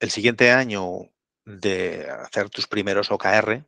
el 0.00 0.10
siguiente 0.10 0.50
año 0.52 1.10
de 1.44 2.08
hacer 2.10 2.50
tus 2.50 2.66
primeros 2.66 3.10
OKR 3.10 3.64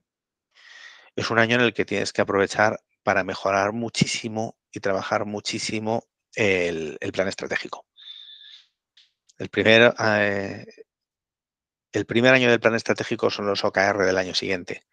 es 1.14 1.30
un 1.30 1.38
año 1.38 1.56
en 1.56 1.62
el 1.62 1.74
que 1.74 1.84
tienes 1.84 2.12
que 2.12 2.22
aprovechar 2.22 2.80
para 3.02 3.24
mejorar 3.24 3.72
muchísimo 3.72 4.58
y 4.70 4.80
trabajar 4.80 5.24
muchísimo 5.24 6.04
el, 6.34 6.98
plan 7.12 7.28
estratégico. 7.28 7.86
El 9.38 9.48
primer, 9.48 9.94
eh, 9.98 10.66
el 11.92 12.06
primer 12.06 12.34
año 12.34 12.50
del 12.50 12.60
plan 12.60 12.74
estratégico 12.74 13.30
son 13.30 13.46
los 13.46 13.64
OKR 13.64 14.04
del 14.04 14.18
año 14.18 14.34
siguiente. 14.34 14.84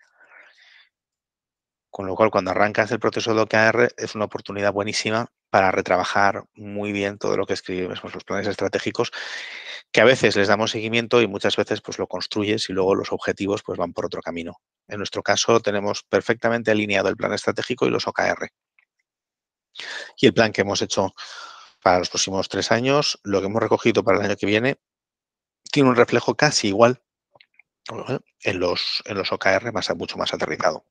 Con 1.93 2.07
lo 2.07 2.15
cual, 2.15 2.31
cuando 2.31 2.49
arrancas 2.49 2.91
el 2.91 2.99
proceso 2.99 3.35
de 3.35 3.41
OKR, 3.41 3.93
es 3.97 4.15
una 4.15 4.25
oportunidad 4.25 4.73
buenísima 4.73 5.27
para 5.51 5.69
retrabajar 5.69 6.43
muy 6.55 6.91
bien 6.91 7.19
todo 7.19 7.37
lo 7.37 7.45
que 7.45 7.53
escribimos, 7.53 8.03
los 8.15 8.23
planes 8.23 8.47
estratégicos, 8.47 9.11
que 9.91 10.01
a 10.01 10.03
veces 10.03 10.35
les 10.35 10.47
damos 10.47 10.71
seguimiento 10.71 11.21
y 11.21 11.27
muchas 11.27 11.55
veces 11.55 11.81
pues 11.81 11.99
lo 11.99 12.07
construyes 12.07 12.67
y 12.67 12.73
luego 12.73 12.95
los 12.95 13.11
objetivos 13.11 13.61
pues 13.61 13.77
van 13.77 13.93
por 13.93 14.07
otro 14.07 14.23
camino. 14.23 14.59
En 14.87 14.97
nuestro 14.97 15.21
caso 15.21 15.59
tenemos 15.59 16.01
perfectamente 16.01 16.71
alineado 16.71 17.09
el 17.09 17.15
plan 17.15 17.31
estratégico 17.31 17.85
y 17.85 17.91
los 17.91 18.07
OKR. 18.07 18.49
Y 20.17 20.25
el 20.25 20.33
plan 20.33 20.51
que 20.51 20.61
hemos 20.61 20.81
hecho 20.81 21.13
para 21.83 21.99
los 21.99 22.09
próximos 22.09 22.49
tres 22.49 22.71
años, 22.71 23.19
lo 23.21 23.39
que 23.39 23.45
hemos 23.45 23.61
recogido 23.61 24.03
para 24.03 24.17
el 24.17 24.25
año 24.25 24.35
que 24.35 24.47
viene, 24.47 24.77
tiene 25.71 25.89
un 25.89 25.95
reflejo 25.95 26.33
casi 26.33 26.69
igual 26.69 27.03
en 28.41 28.59
los, 28.59 29.03
en 29.05 29.15
los 29.15 29.31
OKR, 29.31 29.71
más, 29.71 29.95
mucho 29.95 30.17
más 30.17 30.33
aterrizado. 30.33 30.87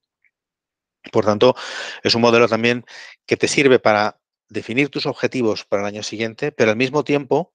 Por 1.11 1.25
tanto, 1.25 1.55
es 2.03 2.15
un 2.15 2.23
modelo 2.23 2.49
también 2.49 2.85
que 3.27 3.37
te 3.37 3.49
sirve 3.49 3.79
para 3.79 4.21
definir 4.49 4.88
tus 4.88 5.07
objetivos 5.07 5.65
para 5.65 5.83
el 5.83 5.88
año 5.88 6.03
siguiente, 6.03 6.53
pero 6.53 6.71
al 6.71 6.77
mismo 6.77 7.05
tiempo 7.05 7.53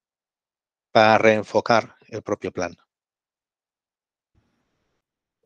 para 0.92 1.18
reenfocar 1.18 1.96
el 2.10 2.22
propio 2.24 2.52
plan. 2.52 2.76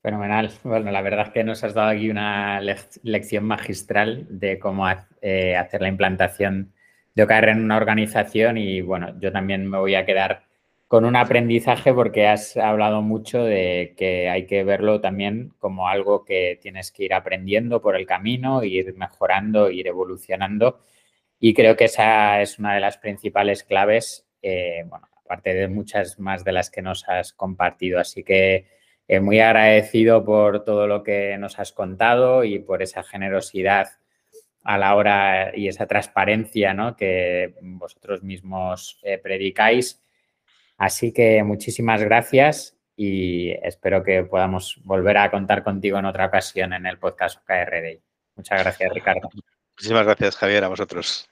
Fenomenal. 0.01 0.51
Bueno, 0.63 0.89
la 0.89 1.01
verdad 1.01 1.27
es 1.27 1.33
que 1.33 1.43
nos 1.43 1.63
has 1.63 1.75
dado 1.75 1.89
aquí 1.89 2.09
una 2.09 2.59
lección 2.59 3.45
magistral 3.45 4.25
de 4.29 4.57
cómo 4.57 4.87
eh, 5.21 5.55
hacer 5.55 5.81
la 5.81 5.89
implantación 5.89 6.73
de 7.13 7.23
OKR 7.23 7.49
en 7.49 7.63
una 7.63 7.77
organización 7.77 8.57
y 8.57 8.81
bueno, 8.81 9.19
yo 9.19 9.31
también 9.31 9.69
me 9.69 9.77
voy 9.77 9.93
a 9.93 10.05
quedar 10.05 10.43
con 10.91 11.05
un 11.05 11.15
aprendizaje 11.15 11.93
porque 11.93 12.27
has 12.27 12.57
hablado 12.57 13.01
mucho 13.01 13.45
de 13.45 13.93
que 13.95 14.27
hay 14.27 14.45
que 14.45 14.65
verlo 14.65 14.99
también 14.99 15.53
como 15.57 15.87
algo 15.87 16.25
que 16.25 16.59
tienes 16.61 16.91
que 16.91 17.05
ir 17.05 17.13
aprendiendo 17.13 17.81
por 17.81 17.95
el 17.95 18.05
camino, 18.05 18.61
ir 18.61 18.93
mejorando, 18.97 19.71
ir 19.71 19.87
evolucionando. 19.87 20.81
Y 21.39 21.53
creo 21.53 21.77
que 21.77 21.85
esa 21.85 22.41
es 22.41 22.59
una 22.59 22.73
de 22.73 22.81
las 22.81 22.97
principales 22.97 23.63
claves, 23.63 24.27
eh, 24.41 24.83
bueno, 24.85 25.07
aparte 25.23 25.53
de 25.53 25.69
muchas 25.69 26.19
más 26.19 26.43
de 26.43 26.51
las 26.51 26.69
que 26.69 26.81
nos 26.81 27.07
has 27.07 27.31
compartido. 27.31 27.97
Así 27.97 28.25
que 28.25 28.67
eh, 29.07 29.21
muy 29.21 29.39
agradecido 29.39 30.25
por 30.25 30.65
todo 30.65 30.87
lo 30.87 31.03
que 31.03 31.37
nos 31.37 31.57
has 31.57 31.71
contado 31.71 32.43
y 32.43 32.59
por 32.59 32.81
esa 32.81 33.01
generosidad 33.01 33.87
a 34.65 34.77
la 34.77 34.93
hora 34.97 35.57
y 35.57 35.69
esa 35.69 35.87
transparencia 35.87 36.73
¿no? 36.73 36.97
que 36.97 37.55
vosotros 37.61 38.23
mismos 38.23 38.99
eh, 39.03 39.19
predicáis. 39.19 40.01
Así 40.81 41.11
que 41.11 41.43
muchísimas 41.43 42.01
gracias 42.01 42.75
y 42.95 43.51
espero 43.61 44.03
que 44.03 44.23
podamos 44.23 44.81
volver 44.83 45.15
a 45.17 45.29
contar 45.29 45.63
contigo 45.63 45.99
en 45.99 46.05
otra 46.05 46.25
ocasión 46.25 46.73
en 46.73 46.87
el 46.87 46.97
podcast 46.97 47.37
OKR 47.37 48.01
Muchas 48.35 48.63
gracias, 48.63 48.91
Ricardo. 48.91 49.29
Muchísimas 49.75 50.05
gracias, 50.05 50.37
Javier, 50.37 50.63
a 50.63 50.69
vosotros. 50.69 51.29